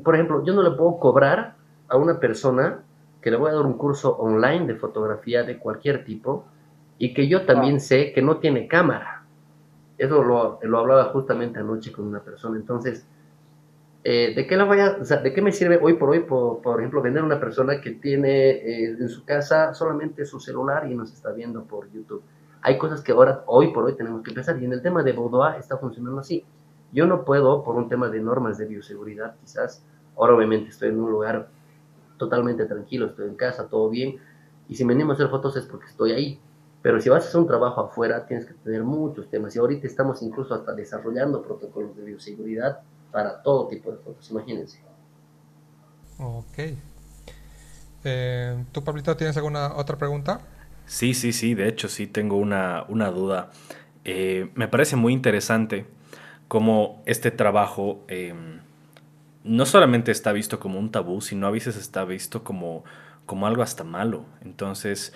[0.02, 1.54] por ejemplo, yo no le puedo cobrar
[1.90, 2.82] a una persona
[3.20, 6.46] que le voy a dar un curso online de fotografía de cualquier tipo
[6.98, 9.24] y que yo también sé que no tiene cámara.
[9.98, 12.56] Eso lo, lo hablaba justamente anoche con una persona.
[12.56, 13.06] Entonces,
[14.02, 17.02] eh, ¿de, qué la vaya, ¿de qué me sirve hoy por hoy, por, por ejemplo,
[17.02, 21.12] vender a una persona que tiene eh, en su casa solamente su celular y nos
[21.12, 22.22] está viendo por YouTube?
[22.62, 24.60] Hay cosas que ahora, hoy por hoy, tenemos que empezar.
[24.60, 26.44] Y en el tema de Boudoir está funcionando así.
[26.92, 29.84] Yo no puedo, por un tema de normas de bioseguridad, quizás,
[30.16, 31.48] ahora obviamente estoy en un lugar
[32.20, 34.18] totalmente tranquilo, estoy en casa, todo bien.
[34.68, 36.38] Y si me animo a hacer fotos es porque estoy ahí.
[36.82, 39.56] Pero si vas a hacer un trabajo afuera, tienes que tener muchos temas.
[39.56, 44.80] Y ahorita estamos incluso hasta desarrollando protocolos de bioseguridad para todo tipo de fotos, imagínense.
[46.18, 46.58] Ok.
[48.04, 50.40] Eh, ¿Tú, Pablito, tienes alguna otra pregunta?
[50.86, 53.50] Sí, sí, sí, de hecho sí tengo una, duda.
[54.04, 55.86] Eh, me parece muy interesante
[56.48, 58.60] cómo este trabajo em,
[59.44, 62.84] no solamente está visto como un tabú, sino a veces está visto como,
[63.26, 64.24] como algo hasta malo.
[64.42, 65.12] Entonces,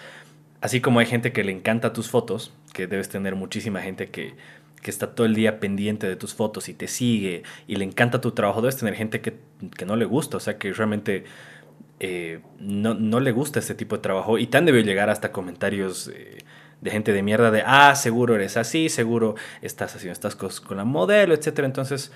[0.60, 4.34] así como hay gente que le encanta tus fotos, que debes tener muchísima gente que
[4.84, 8.20] que está todo el día pendiente de tus fotos y te sigue y le encanta
[8.20, 9.34] tu trabajo, debes tener gente que,
[9.86, 11.24] no le gusta, o sea, que realmente
[12.00, 16.36] eh, no, le gusta este tipo de trabajo y tan debe llegar hasta comentarios eh,
[16.82, 20.76] de gente de mierda de, ah, seguro eres así, seguro estás haciendo estas cosas con
[20.76, 21.60] la modelo, etc.
[21.60, 22.12] Entonces,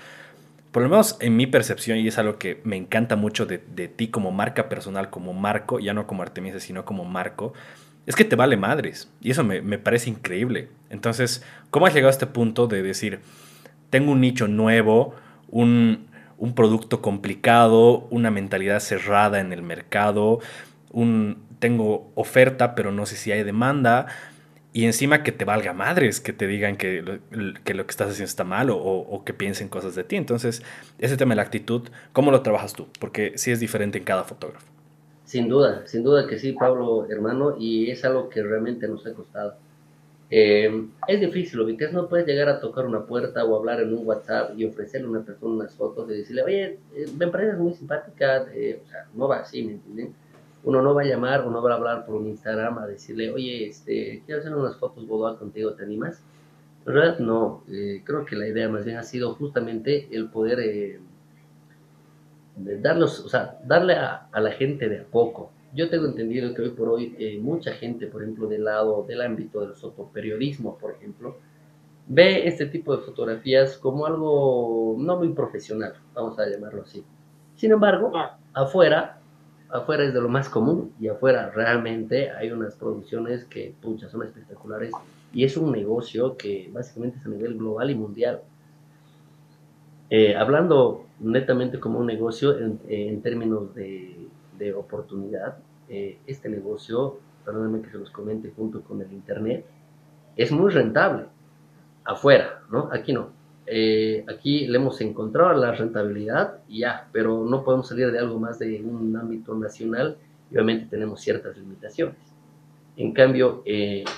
[0.71, 3.87] por lo menos en mi percepción, y es algo que me encanta mucho de, de
[3.87, 7.53] ti como marca personal, como Marco, ya no como Artemisa, sino como Marco,
[8.09, 9.07] es que te vale madres.
[9.21, 10.69] Y eso me, parece increíble.
[10.89, 13.19] Entonces, ¿cómo has llegado a este punto de decir,
[13.91, 15.13] tengo un nicho nuevo,
[15.47, 16.07] un,
[16.55, 20.39] producto complicado, una mentalidad cerrada en el mercado,
[20.91, 24.07] un, tengo oferta, pero no sé si hay demanda?
[24.71, 27.19] Y encima que te valga madres, que te digan que lo
[27.63, 30.15] que, lo que estás haciendo está mal o, o, que piensen cosas de ti.
[30.15, 30.61] Entonces,
[30.99, 32.87] ese tema de la actitud, ¿cómo lo trabajas tú?
[32.99, 34.67] Porque sí es diferente en cada fotógrafo.
[35.25, 39.13] Sin duda, sin duda que sí, Pablo, hermano, y es algo que realmente nos ha
[39.13, 39.55] costado.
[40.31, 41.91] Eh, es difícil, ¿viste?
[41.91, 45.09] No puedes llegar a tocar una puerta o hablar en un WhatsApp y ofrecerle a
[45.09, 49.07] una persona unas fotos y decirle, oye, eh, me pareces muy simpática, eh, o sea,
[49.15, 50.13] no va así, ¿me entienden?
[50.63, 53.31] Uno no va a llamar o no va a hablar por un Instagram a decirle,
[53.31, 56.21] oye, este, quiero hacer unas fotos bodas contigo, ¿te animas?
[56.85, 60.59] En realidad no, creo que la idea más bien ha sido justamente el poder
[62.81, 65.51] darlos, o sea, darle a, la gente de a poco.
[65.73, 69.21] Yo tengo entendido que hoy por hoy eh, mucha gente, por ejemplo, del lado del
[69.21, 71.37] ámbito del fotoperiodismo, por ejemplo,
[72.07, 77.03] ve este tipo de fotografías como algo no muy profesional, vamos a llamarlo así.
[77.55, 78.39] Sin embargo, ah.
[78.53, 79.18] afuera,
[79.69, 84.23] afuera es de lo más común y afuera realmente hay unas producciones que, pucha, son
[84.23, 84.91] espectaculares
[85.31, 88.41] y es un negocio que básicamente es a nivel global y mundial.
[90.09, 94.27] Eh, hablando netamente como un negocio en, términos de,
[94.75, 95.57] oportunidad,
[95.87, 99.65] eh, este negocio, perdónenme que se los comente junto con el Internet,
[100.35, 101.25] es muy rentable
[102.03, 102.89] afuera, ¿no?
[102.91, 103.38] Aquí no.
[103.71, 108.39] Eh, aquí le hemos encontrado la rentabilidad y ya, pero no podemos salir de algo
[108.39, 110.17] más de un ámbito nacional
[110.49, 112.17] y obviamente tenemos ciertas limitaciones.
[112.97, 113.63] En cambio,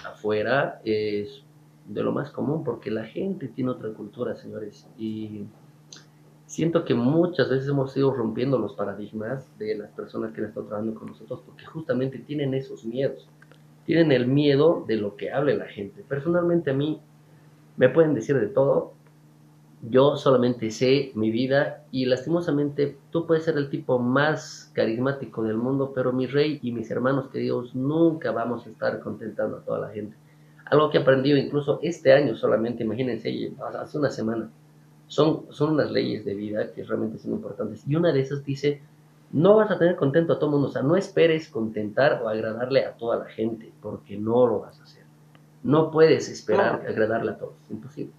[0.05, 1.43] afuera es
[1.85, 5.43] de lo más común porque la gente tiene otra cultura, señores, y
[6.45, 10.67] siento que muchas veces hemos ido rompiendo los paradigmas de las personas que han estado
[10.67, 13.29] trabajando con nosotros porque justamente tienen esos miedos.
[13.85, 16.03] Tienen el miedo de lo que hable la gente.
[16.07, 17.01] Personalmente a mí
[17.77, 18.93] me pueden decir de todo,
[19.81, 25.57] yo solamente sé mi vida y lastimosamente tú puedes ser el tipo más carismático del
[25.57, 29.79] mundo, pero mi rey y mis hermanos queridos nunca vamos a estar contentando a toda
[29.79, 30.15] la gente.
[30.65, 34.49] Algo que he aprendido incluso este año solamente, imagínense, hace una semana.
[35.07, 37.83] Son, son unas leyes de vida que realmente son importantes.
[37.85, 38.81] Y una de esas dice,
[39.31, 40.67] no vas a tener contento a todo el mundo.
[40.69, 44.79] O sea, no esperes contentar o agradarle a toda la gente, porque no lo vas
[44.79, 45.03] a hacer.
[45.63, 47.55] No puedes esperar agradarle a todos.
[47.65, 48.13] Es imposible.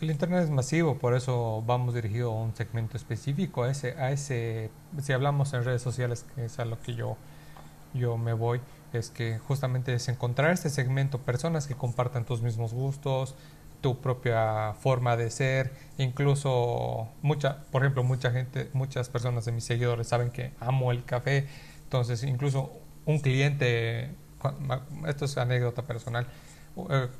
[0.00, 4.10] El Internet es masivo, por eso vamos dirigido a un segmento específico, a ese, a
[4.10, 4.70] ese,
[5.02, 7.18] si hablamos en redes sociales, que es a lo que yo,
[7.92, 8.62] yo me voy,
[8.94, 13.34] es que justamente es encontrar este segmento, personas que compartan tus mismos gustos,
[13.82, 19.64] tu propia forma de ser, incluso mucha, por ejemplo, mucha gente, muchas personas de mis
[19.64, 21.46] seguidores saben que amo el café,
[21.84, 22.72] entonces incluso
[23.04, 24.14] un cliente,
[25.06, 26.26] esto es anécdota personal,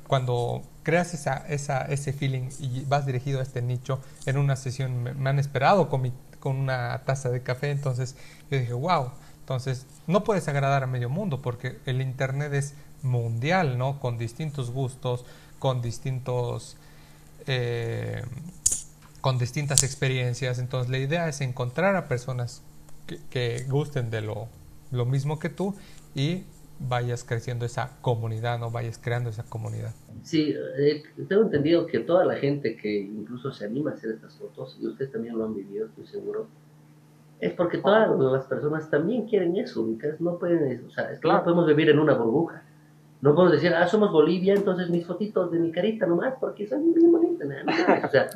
[0.07, 5.03] cuando creas esa, esa, ese feeling y vas dirigido a este nicho, en una sesión
[5.03, 8.15] me, han esperado con, mi, con una taza de café, entonces
[8.49, 12.73] yo dije, wow, entonces no puedes agradar a medio mundo porque el Internet es
[13.03, 13.99] mundial, ¿no?
[13.99, 15.25] Con distintos gustos,
[15.59, 16.77] con distintos...
[17.47, 18.23] Eh,
[19.21, 22.63] con distintas experiencias, entonces la idea es encontrar a personas
[23.05, 24.47] que, que gusten de lo,
[24.89, 25.75] lo mismo que tú
[26.15, 26.43] y
[26.87, 29.91] vayas creciendo esa comunidad, no vayas creando esa comunidad.
[30.23, 34.35] Sí, eh, tengo entendido que toda la gente que incluso se anima a hacer estas
[34.35, 36.47] fotos, y ustedes también lo han vivido, estoy seguro,
[37.39, 39.87] es porque todas las personas también quieren eso,
[40.19, 42.63] no pueden, o sea, es que no podemos vivir en una burbuja.
[43.21, 46.91] No podemos decir, ah, somos Bolivia, entonces mis fotitos de mi carita nomás, porque son
[46.91, 47.47] bien bonitas.
[48.03, 48.29] o sea,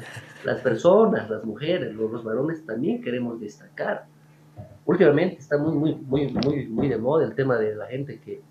[0.43, 4.05] las personas, las mujeres, los, los varones también queremos destacar
[4.85, 8.41] últimamente está muy, muy, muy, muy, de moda el tema de la gente que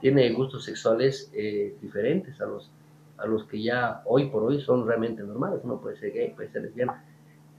[0.00, 2.70] tiene gustos sexuales eh, diferentes a los,
[3.18, 5.60] a los que ya hoy por hoy son realmente normales.
[5.62, 7.04] Uno puede ser gay, puede ser lesbiana.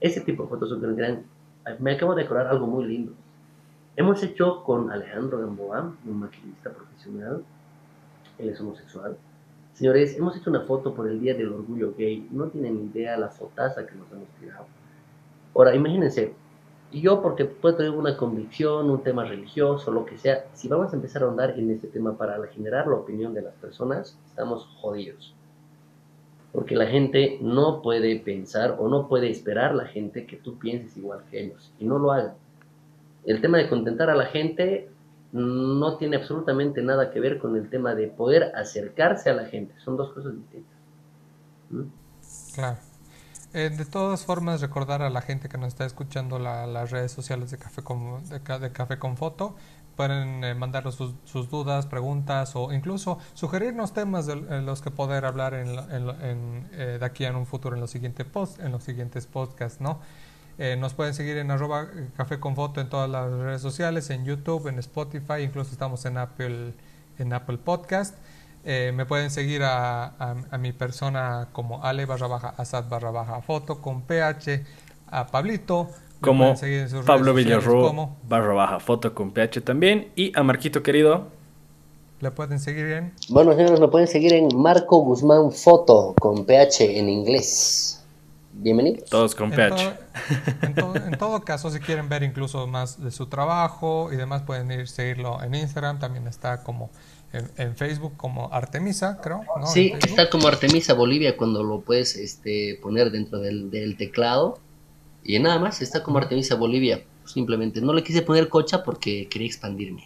[0.00, 1.24] Ese tipo de fotos son gran...
[1.80, 3.12] Me acabo de decorar algo muy lindo.
[3.96, 7.42] Hemos hecho con Alejandro Gamboa, un maquinista profesional,
[8.38, 9.16] él es homosexual.
[9.72, 12.28] Señores, hemos hecho una foto por el Día del Orgullo Gay.
[12.30, 14.66] No tienen idea la fotaza que nos hemos tirado.
[15.54, 16.34] Ahora, imagínense,
[16.92, 20.92] y yo, porque puedo tener una convicción, un tema religioso, lo que sea, si vamos
[20.92, 24.66] a empezar a ahondar en este tema para generar la opinión de las personas, estamos
[24.80, 25.34] jodidos.
[26.52, 30.96] Porque la gente no puede pensar o no puede esperar la gente que tú pienses
[30.96, 31.72] igual que ellos.
[31.78, 32.34] Y no lo hagan.
[33.24, 34.88] El tema de contentar a la gente
[35.32, 39.74] no tiene absolutamente nada que ver con el tema de poder acercarse a la gente.
[39.84, 40.78] Son dos cosas distintas.
[41.70, 41.82] ¿Mm?
[42.54, 42.78] Claro.
[43.56, 47.50] Eh, de todas formas, recordar a la gente que nos está escuchando las redes sociales
[47.50, 49.56] de Café con, de, Café con Foto.
[49.96, 55.54] Pueden eh, mandarnos sus, dudas, preguntas o incluso sugerirnos temas de, los que poder hablar
[55.54, 55.74] en,
[56.72, 60.00] eh, de aquí en un futuro en los siguientes, post, en los siguientes podcasts, ¿no?
[60.78, 61.86] nos pueden seguir en arroba
[62.16, 66.16] café con foto en todas las redes sociales, en YouTube, en Spotify, incluso estamos en
[66.16, 66.72] Apple,
[67.18, 68.16] en Apple Podcast.
[68.68, 70.06] Eh, me pueden seguir a,
[70.50, 74.64] a, mi persona como Ale barra baja Asad barra baja foto con PH,
[75.06, 75.88] a Pablito.
[76.20, 76.54] Como
[77.06, 80.08] Pablo Villarro barra baja foto con PH también.
[80.16, 81.28] Y a Marquito querido.
[82.18, 83.12] ¿Le pueden seguir en?
[83.28, 88.04] Bueno, señores, lo pueden seguir en Marco Guzmán Foto con PH en inglés.
[88.52, 89.08] Bienvenidos.
[89.10, 89.96] Todos con PH.
[90.62, 94.88] en, todo caso, si quieren ver incluso más de su trabajo y demás, pueden ir
[94.88, 95.98] seguirlo en Instagram.
[95.98, 96.90] También está como
[97.56, 99.42] en, Facebook como Artemisa, creo.
[99.58, 99.66] ¿no?
[99.66, 104.58] Sí, está como Artemisa Bolivia cuando lo puedes este, poner dentro del, teclado.
[105.24, 107.02] Y nada más, está como Artemisa Bolivia.
[107.24, 110.04] Simplemente no le quise poner cocha porque quería expandirme.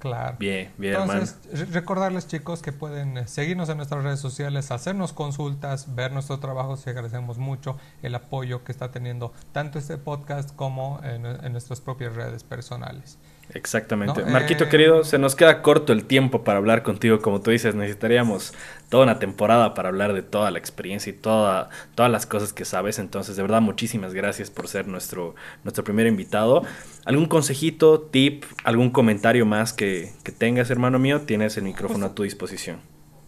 [0.00, 0.36] Claro.
[0.38, 1.38] Bien, bien, Entonces,
[1.72, 6.76] recordarles, chicos, que pueden eh, seguirnos en nuestras redes sociales, hacernos consultas, ver nuestro trabajo.
[6.76, 12.14] Si agradecemos mucho el apoyo que está teniendo tanto este podcast como en nuestras propias
[12.14, 13.18] redes personales.
[13.54, 14.24] Exactamente.
[14.24, 17.76] Marquito eh, querido, se nos queda corto el tiempo para hablar contigo, como tú dices,
[17.76, 18.52] necesitaríamos
[18.88, 22.64] toda una temporada para hablar de toda la experiencia y toda, todas las cosas que
[22.64, 22.98] sabes.
[22.98, 26.64] Entonces, de verdad, muchísimas gracias por ser nuestro, nuestro primer invitado.
[27.04, 31.20] ¿Algún consejito, tip, algún comentario más que, tengas, hermano mío?
[31.22, 32.80] Tienes el micrófono a tu disposición.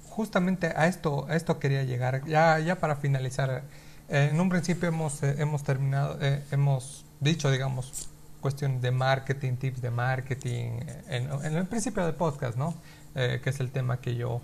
[0.09, 2.25] Justamente a esto, a esto quería llegar.
[2.27, 3.63] Ya, ya para finalizar,
[4.09, 6.19] eh, en un principio hemos, eh, hemos terminado,
[6.51, 8.09] hemos dicho, digamos,
[8.41, 12.75] cuestión de marketing, tips de marketing, en, el principio del podcast, ¿no?
[13.15, 14.41] Eh, que es el tema que yo,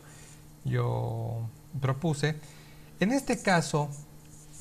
[0.64, 1.48] yo
[1.80, 2.36] propuse.
[3.00, 3.88] En este caso,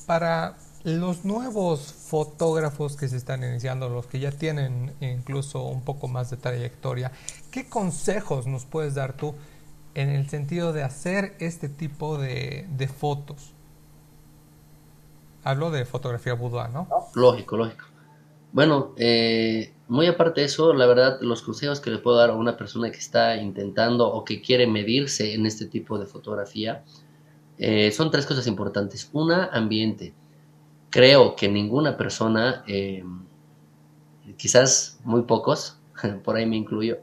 [0.06, 6.08] para los nuevos fotógrafos que se están iniciando, los que ya tienen incluso un poco
[6.08, 7.12] más de trayectoria,
[7.50, 9.34] ¿qué consejos nos puedes dar tú
[9.94, 13.52] en el sentido de hacer este tipo de, de fotos?
[15.44, 16.88] Hablo de fotografía boudoir, ¿no?
[17.14, 17.91] Lógico, lógico.
[18.52, 22.34] Bueno, eh, muy aparte de eso, la verdad, los consejos que le puedo dar a
[22.34, 26.84] una persona que está intentando o que quiere medirse en este tipo de fotografía
[27.58, 29.08] eh, son tres cosas importantes.
[29.12, 30.14] Una, ambiente.
[30.90, 33.04] Creo que ninguna persona, eh,
[34.36, 35.78] quizás muy pocos,
[36.24, 36.98] por ahí me incluyo,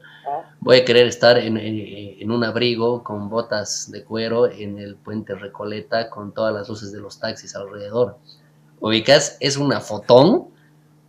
[0.60, 6.10] voy a querer estar en, un abrigo con botas de cuero en el puente Recoleta
[6.10, 8.18] con todas las luces de los taxis alrededor.
[8.80, 10.48] Ubicas, es una fotón,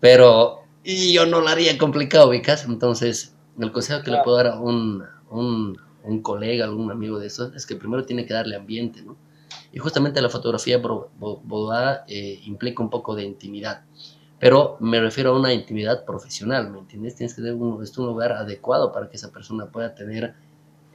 [0.01, 2.65] pero yo no la haría complicado, ubicas.
[2.65, 7.27] Entonces, el consejo que le puedo dar a un, un, un colega, algún amigo de
[7.27, 9.15] eso, es que primero tiene que darle ambiente, ¿no?
[9.71, 13.83] Y justamente la fotografía boda eh, implica un poco de intimidad.
[14.39, 17.15] Pero me refiero a una intimidad profesional, ¿me entiendes?
[17.15, 20.33] Tienes que tener un, un lugar adecuado para que esa persona pueda tener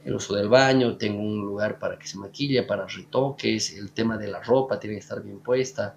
[0.03, 4.17] el uso del baño, tenga un lugar para que se maquille, para retoques, el tema
[4.17, 5.95] de la ropa tiene que estar bien puesta.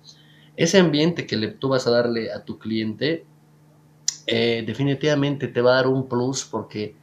[0.60, 3.24] Ese ambiente que tú vas a darle a tu cliente
[4.26, 6.94] eh, definitivamente te va a dar un plus porque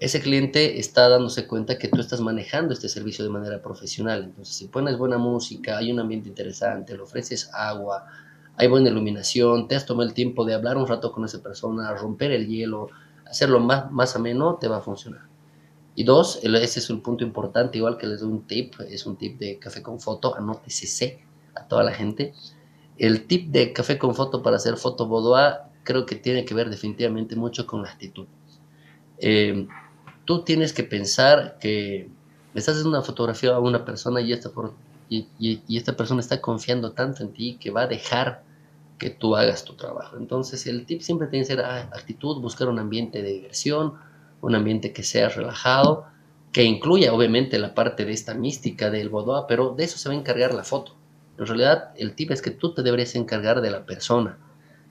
[0.00, 4.24] ese cliente está dándose cuenta que tú estás manejando este servicio de manera profesional.
[4.24, 8.04] Entonces, si pones buena música, hay un ambiente interesante, le ofreces agua,
[8.56, 11.94] hay buena iluminación, te has tomado el tiempo de hablar un rato con esa persona,
[11.94, 12.88] romper el hielo,
[13.26, 15.28] hacerlo más, más ameno, te va a funcionar.
[15.94, 19.14] Y dos, ese es un punto importante, igual que les doy un tip, es un
[19.14, 21.22] tip de café con foto, anótese
[21.54, 22.34] a toda la gente.
[22.98, 26.70] El tip de café con foto para hacer foto boudoir creo que tiene que ver
[26.70, 28.26] definitivamente mucho con la actitud.
[29.18, 29.66] Eh,
[30.24, 32.08] tú tienes que pensar que
[32.54, 34.50] estás haciendo una fotografía a una persona y esta
[35.08, 38.42] y, esta persona está confiando tanto en ti que va a dejar
[38.98, 40.16] que tú hagas tu trabajo.
[40.16, 43.94] Entonces el tip siempre tiene que ser ah, actitud, buscar un ambiente de diversión,
[44.40, 46.06] un ambiente que sea relajado,
[46.52, 50.14] que incluya obviamente la parte de esta mística del boudoir, pero de eso se va
[50.14, 50.94] a encargar la foto.
[51.38, 54.38] En realidad el tip es que tú te deberías encargar de la persona,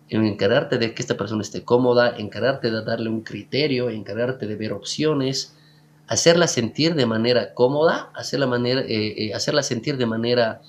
[0.10, 4.56] en encargarte de que esta persona esté cómoda, encargarte de darle un criterio, encargarte de
[4.56, 5.56] ver opciones,
[6.08, 10.62] hacerla sentir de manera cómoda, hacerla, manera, eh, eh, hacerla sentir de manera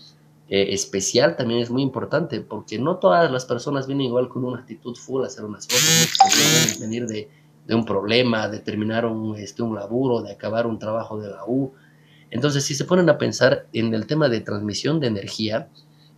[0.49, 4.61] eh, especial también es muy importante, porque no todas las personas vienen igual con una
[4.61, 7.29] actitud full a hacer unas fotos, pueden venir de,
[7.66, 11.45] de, un problema, de terminar un, este, un laburo, de acabar un trabajo de la
[11.47, 11.72] U.
[12.31, 15.68] Entonces, si se ponen a pensar en el tema de transmisión de energía,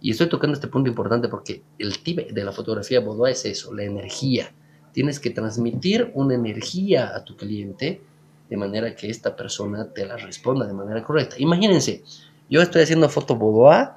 [0.01, 3.75] y estoy tocando este punto importante porque el tip de la fotografía boudoir es eso,
[3.75, 4.53] la energía.
[4.93, 8.01] Tienes que transmitir una energía a tu cliente
[8.49, 11.37] de manera que esta persona te la responda de manera correcta.
[11.39, 12.03] Imagínense,
[12.49, 13.89] yo estoy haciendo foto boudoir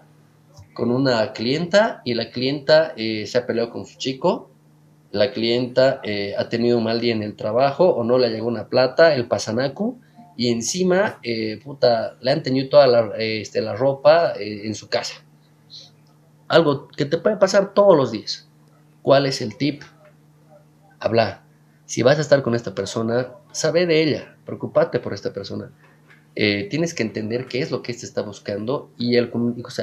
[0.73, 4.49] con una clienta y la clienta eh, se ha peleado con su chico,
[5.11, 8.47] la clienta eh, ha tenido un mal día en el trabajo o no le llegó
[8.47, 9.99] una plata, el pasanacu,
[10.39, 15.15] y encima, eh, puta, le han tenido toda la, este, la ropa en su casa.
[16.47, 18.47] Algo que te puede pasar todos los días.
[19.01, 19.83] ¿Cuál es el tip?
[20.97, 21.43] Habla.
[21.87, 25.73] Si vas a estar con esta persona, sabe de ella, preocupate por esta persona.
[26.35, 29.29] Eh, tienes que entender qué es lo que éste está buscando y, el,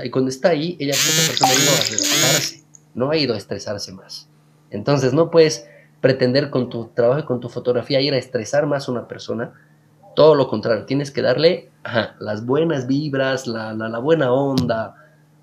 [0.05, 3.37] y cuando está ahí, ella, esta persona ha ido a relajarse, no ha ido a
[3.37, 4.31] estresarse más.
[4.71, 5.67] Entonces no puedes
[6.01, 9.53] pretender con tu trabajo y con tu fotografía ir a estresar más a una persona.
[10.17, 11.71] Todo lo contrario, tienes que darle
[12.19, 14.95] las buenas vibras, la, la, buena onda,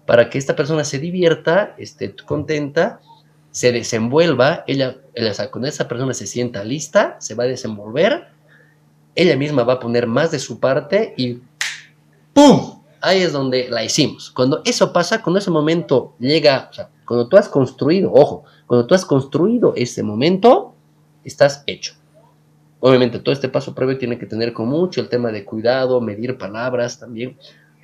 [0.07, 2.99] para que esta persona se divierta, esté contenta,
[3.51, 8.29] se desenvuelva, ella, ella cuando esa persona se sienta lista, se va a desenvolver,
[9.13, 11.39] ella misma va a poner más de su parte y
[12.33, 12.81] ¡pum!
[12.99, 14.31] Ahí es donde la hicimos.
[14.31, 16.71] Cuando eso pasa, cuando ese momento llega,
[17.05, 20.73] cuando tú has construido, ojo, cuando tú has construido ese momento,
[21.23, 21.93] estás hecho.
[22.85, 26.37] Obviamente todo este paso previo tiene que tener con mucho el tema de cuidado, medir
[26.37, 27.37] palabras también.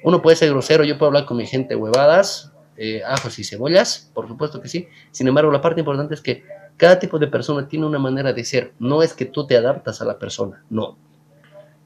[0.04, 4.12] Uno puede ser grosero, yo puedo hablar con mi gente huevadas, eh, ajos y cebollas,
[4.14, 4.90] por supuesto que sí.
[5.12, 6.44] Sin embargo, la parte importante es que
[6.76, 8.74] cada tipo de persona tiene una manera de ser.
[8.78, 10.98] No es que tú te adaptas a la persona, no.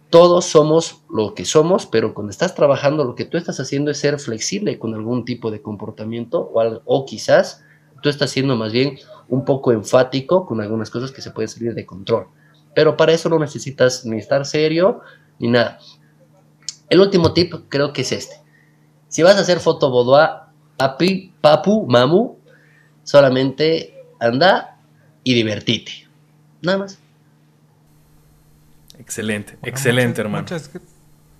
[0.10, 3.99] Todos somos lo que somos, pero cuando estás trabajando, lo que tú estás haciendo es
[3.99, 7.64] ser flexible con algún tipo de comportamiento o, o quizás
[8.02, 8.98] tú estás siendo más bien
[9.30, 12.26] un poco enfático con algunas cosas que se pueden salir de control.
[12.75, 15.01] Pero para eso no necesitas ni estar serio
[15.39, 15.79] ni nada.
[16.89, 18.35] El último tip creo que es este.
[19.07, 20.29] Si vas a hacer foto boudoir,
[20.77, 22.37] papi, papu, mamu,
[23.03, 24.77] solamente anda
[25.23, 25.91] y divertite.
[26.61, 26.99] Nada más.
[28.97, 30.47] Excelente, excelente, hermano.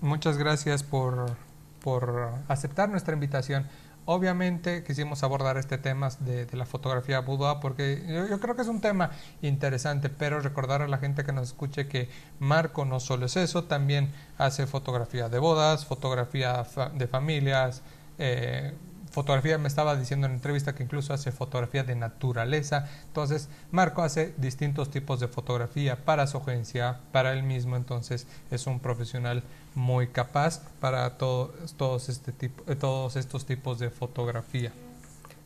[0.00, 1.36] Muchas, gracias por,
[1.80, 3.66] por aceptar nuestra invitación.
[4.06, 8.80] Obviamente quisimos abordar este tema de, la fotografía boudoir porque yo, creo que es un
[8.80, 9.10] tema
[9.40, 13.64] interesante, pero recordar a la gente que nos escuche que Marco no solo es eso,
[13.64, 17.82] también hace fotografía de bodas, fotografía de familias,
[18.18, 18.74] eh,
[19.14, 22.90] fotografía, me estaba diciendo en la entrevista que incluso hace fotografía de naturaleza.
[23.06, 27.76] Entonces, Marco hace distintos tipos de fotografía para su agencia, para él mismo.
[27.76, 29.42] Entonces, es un profesional
[29.74, 34.72] muy capaz para todo, todos, este tipo, eh, todos estos tipos de fotografía.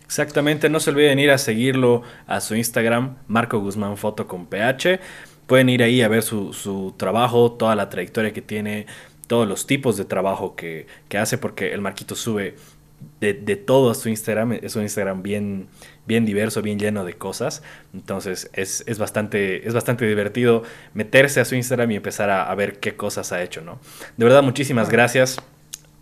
[0.05, 4.99] Exactamente, no se olviden ir a seguirlo a su Instagram, Marco Guzmán Foto con PH.
[5.47, 8.87] Pueden ir ahí a ver su, su trabajo, toda la trayectoria que tiene,
[9.27, 12.57] todos los tipos de trabajo que, que hace, porque el Marquito sube
[13.21, 14.53] de, de, todo a su Instagram.
[14.63, 15.69] Es un Instagram bien,
[16.07, 17.63] bien diverso, bien lleno de cosas.
[17.93, 20.63] Entonces es, es, bastante, es bastante divertido
[20.95, 23.79] meterse a su Instagram y empezar a, a ver qué cosas ha hecho, ¿no?
[24.17, 25.39] De verdad, muchísimas gracias.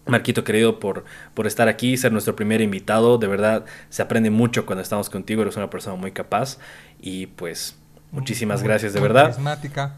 [0.07, 1.05] Marquito querido por,
[1.35, 3.19] por estar aquí, ser nuestro primer invitado.
[3.19, 5.43] De verdad, se aprende mucho cuando estamos contigo.
[5.43, 6.59] Eres una persona muy capaz.
[7.01, 7.77] Y pues,
[8.13, 9.31] muchísimas muy, gracias, de verdad.
[9.31, 9.97] Carismática.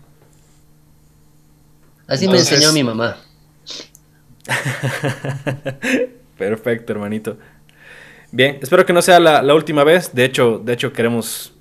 [2.06, 2.50] Así Entonces...
[2.50, 3.18] me enseñó mi mamá.
[6.38, 7.36] Perfecto, hermanito.
[8.30, 10.14] Bien, espero que no sea la, última vez.
[10.14, 11.52] De hecho, de hecho queremos,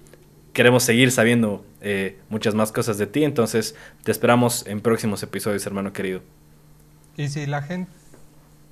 [0.53, 3.23] queremos seguir sabiendo eh, muchas más cosas de ti.
[3.23, 6.21] Entonces, te esperamos en próximos episodios, hermano querido.
[7.17, 7.91] Y si la gente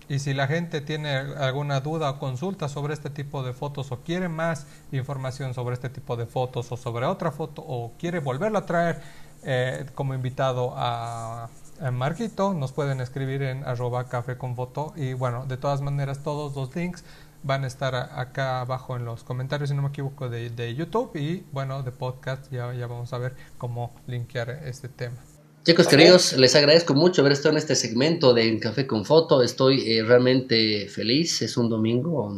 [0.08, 4.02] y si la gente tiene alguna duda o consulta sobre este tipo de fotos o
[4.02, 8.60] quiere más información sobre este tipo de fotos o sobre otra foto o quiere volverlo
[8.60, 9.02] a traer
[9.44, 11.50] eh, como invitado a,
[11.92, 16.56] Marquito, nos pueden escribir en arroba café con foto y bueno, de todas maneras todos
[16.56, 17.04] los links
[17.44, 21.16] van a estar acá abajo en los comentarios, si no me equivoco, de, de YouTube
[21.16, 25.18] y bueno, de podcast, ya, ya vamos a ver cómo linkear este tema.
[25.66, 29.42] Chicos queridos, les agradezco mucho haber estado en este segmento de Café con Foto.
[29.42, 31.42] Estoy eh, realmente feliz.
[31.42, 32.38] Es un domingo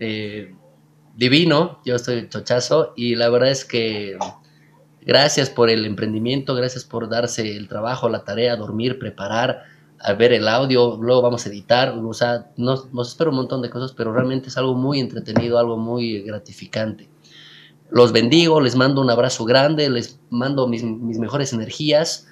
[0.00, 0.52] eh,
[1.14, 1.80] divino.
[1.84, 4.18] Yo estoy chochazo y la verdad es que
[5.06, 9.62] gracias por el emprendimiento, gracias por darse el trabajo, la tarea, dormir, preparar,
[10.00, 10.98] a ver el audio.
[11.00, 11.96] Luego vamos a editar.
[11.96, 15.58] O sea, nos, nos espera un montón de cosas, pero realmente es algo muy entretenido,
[15.58, 17.08] algo muy gratificante.
[17.90, 22.26] Los bendigo, les mando un abrazo grande, les mando mis, mejores energías.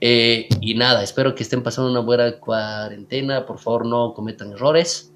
[0.00, 5.12] Eh, y nada, espero que estén pasando una buena cuarentena, por favor no cometan errores.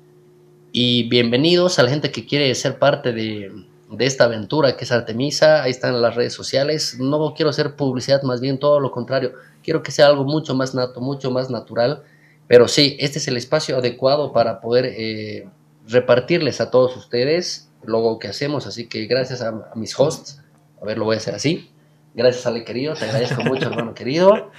[0.72, 3.52] Y bienvenidos a la gente que quiere ser parte de,
[3.90, 6.96] de, esta aventura que es Artemisa, ahí están las redes sociales.
[6.98, 10.74] No quiero hacer publicidad, más bien todo lo contrario, quiero que sea algo mucho más
[10.74, 12.02] nato, mucho más natural.
[12.46, 15.48] Pero sí, este es el espacio adecuado para poder eh,
[15.86, 18.66] repartirles a todos ustedes lo que hacemos.
[18.66, 20.42] Así que gracias a, a mis hosts,
[20.80, 21.70] a ver, lo voy a hacer así.
[22.14, 22.94] Gracias, Ale querido.
[22.94, 24.50] Te agradezco mucho, hermano querido.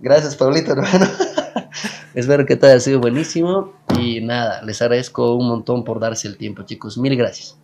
[0.00, 1.06] Gracias, Pablito, hermano.
[2.14, 3.74] Espero que todo haya sido buenísimo.
[3.98, 6.98] Y nada, les agradezco un montón por darse el tiempo, chicos.
[6.98, 7.56] Mil gracias.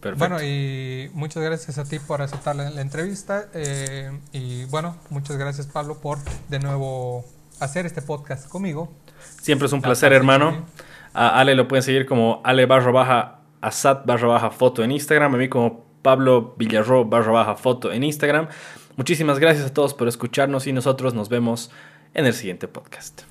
[0.00, 0.28] Perfecto.
[0.28, 3.48] Bueno, y muchas gracias a ti por aceptar la, la entrevista.
[3.52, 6.18] Eh, y bueno, muchas gracias, Pablo, por
[6.48, 7.24] de nuevo
[7.60, 8.92] hacer este podcast conmigo.
[9.40, 10.66] Siempre es un placer, hermano.
[11.14, 15.34] A Ale lo pueden seguir como Ale barra baja Asad barra baja foto en Instagram.
[15.34, 18.48] A mí como Pablo Villarro barra baja foto en Instagram.
[18.96, 21.70] Muchísimas gracias a todos por escucharnos y nosotros nos vemos
[22.14, 23.22] en el siguiente podcast.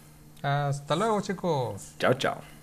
[0.41, 1.93] Hasta luego chicos.
[1.99, 2.56] Chao, chao.